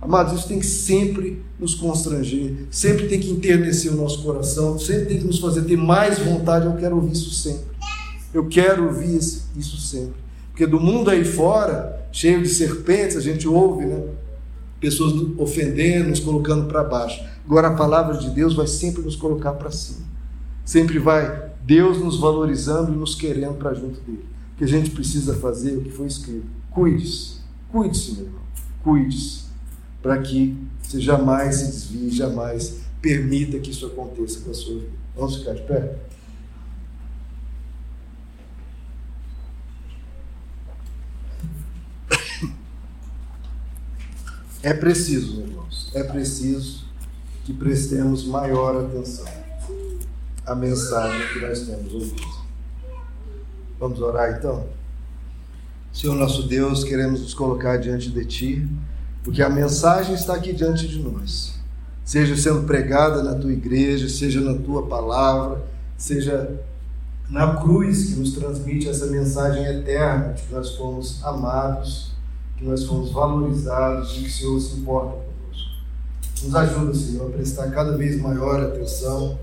[0.00, 5.06] Amados, isso tem que sempre nos constranger, sempre tem que enternecer o nosso coração, sempre
[5.06, 6.66] tem que nos fazer ter mais vontade.
[6.66, 7.64] Eu quero ouvir isso sempre.
[8.32, 10.20] Eu quero ouvir isso sempre.
[10.50, 14.02] Porque do mundo aí fora, cheio de serpentes, a gente ouve, né?
[14.80, 17.24] Pessoas ofendendo, nos colocando para baixo.
[17.44, 20.06] Agora a palavra de Deus vai sempre nos colocar para cima.
[20.64, 24.24] Sempre vai Deus nos valorizando e nos querendo para junto dele.
[24.54, 26.46] O que a gente precisa fazer, o que foi escrito.
[26.70, 27.38] Cuide-se.
[27.70, 28.42] Cuide-se, meu irmão.
[28.82, 29.44] Cuide-se.
[30.02, 34.92] para que você jamais se desvie, jamais permita que isso aconteça com a sua vida.
[35.16, 35.96] Vamos ficar de pé?
[44.68, 46.84] É preciso, irmãos, é preciso
[47.46, 49.24] que prestemos maior atenção
[50.44, 52.28] à mensagem que nós temos ouvido.
[53.80, 54.66] Vamos orar então?
[55.90, 58.68] Senhor nosso Deus, queremos nos colocar diante de Ti,
[59.24, 61.54] porque a mensagem está aqui diante de nós.
[62.04, 65.64] Seja sendo pregada na tua igreja, seja na tua palavra,
[65.96, 66.60] seja
[67.30, 72.07] na cruz que nos transmite essa mensagem eterna de que nós fomos amados,
[72.58, 75.70] que nós fomos valorizados e que o Senhor se importa conosco.
[76.42, 79.38] Nos ajuda, Senhor, a prestar cada vez maior atenção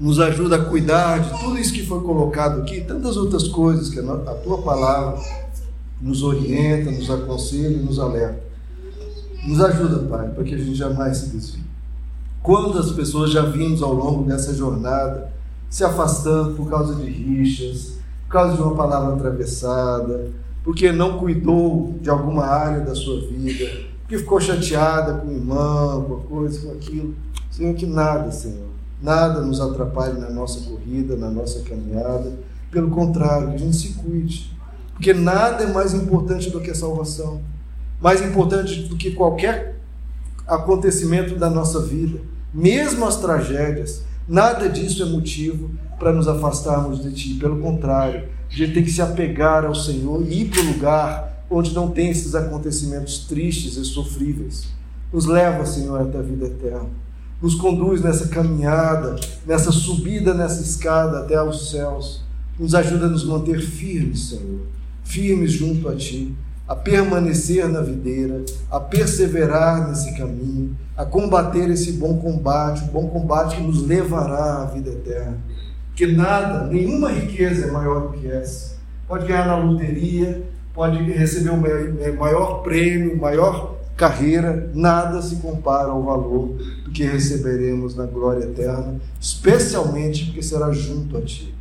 [0.00, 3.98] nos ajuda a cuidar de tudo isso que foi colocado aqui, tantas outras coisas que
[3.98, 5.20] a tua palavra
[6.00, 8.40] nos orienta, nos aconselha e nos alerta.
[9.44, 11.64] Nos ajuda, Pai, para que a gente jamais se desvie.
[12.42, 15.32] Quantas pessoas já vimos ao longo dessa jornada
[15.68, 17.94] se afastando por causa de rixas,
[18.26, 20.30] por causa de uma palavra atravessada,
[20.68, 23.64] porque não cuidou de alguma área da sua vida,
[24.02, 27.14] porque ficou chateada com o irmão, com a coisa, com aquilo.
[27.50, 28.68] Senhor, que nada, Senhor
[29.00, 32.38] nada nos atrapalhe na nossa corrida, na nossa caminhada.
[32.70, 34.54] Pelo contrário, que a gente se cuide.
[34.92, 37.40] Porque nada é mais importante do que a salvação.
[37.98, 39.80] Mais importante do que qualquer
[40.46, 42.20] acontecimento da nossa vida,
[42.52, 47.34] mesmo as tragédias, nada disso é motivo para nos afastarmos de Ti.
[47.34, 51.44] Pelo contrário, a gente tem que se apegar ao Senhor e ir para o lugar
[51.50, 54.68] onde não tem esses acontecimentos tristes e sofríveis.
[55.12, 56.88] Nos leva, Senhor, até a vida eterna
[57.40, 59.16] nos conduz nessa caminhada,
[59.46, 62.22] nessa subida, nessa escada até aos céus.
[62.58, 64.62] Nos ajuda a nos manter firmes, Senhor,
[65.04, 66.34] firmes junto a Ti,
[66.68, 73.08] a permanecer na videira, a perseverar nesse caminho, a combater esse bom combate, o bom
[73.08, 75.38] combate que nos levará à vida eterna.
[75.94, 78.76] Que nada, nenhuma riqueza é maior do que essa.
[79.08, 80.42] Pode ganhar na loteria,
[80.74, 87.96] pode receber o maior prêmio, maior carreira, nada se compara ao valor do que receberemos
[87.96, 91.52] na glória eterna, especialmente porque será junto a Ti.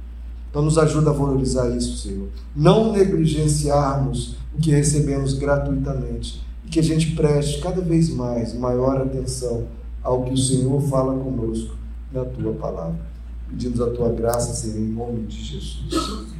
[0.49, 2.27] Então, nos ajuda a valorizar isso, Senhor.
[2.55, 9.67] Não negligenciarmos que recebemos gratuitamente e que a gente preste cada vez mais maior atenção
[10.03, 11.75] ao que o Senhor fala conosco
[12.11, 12.99] na Tua palavra.
[13.49, 16.36] Pedimos a Tua graça, Senhor, em nome de Jesus.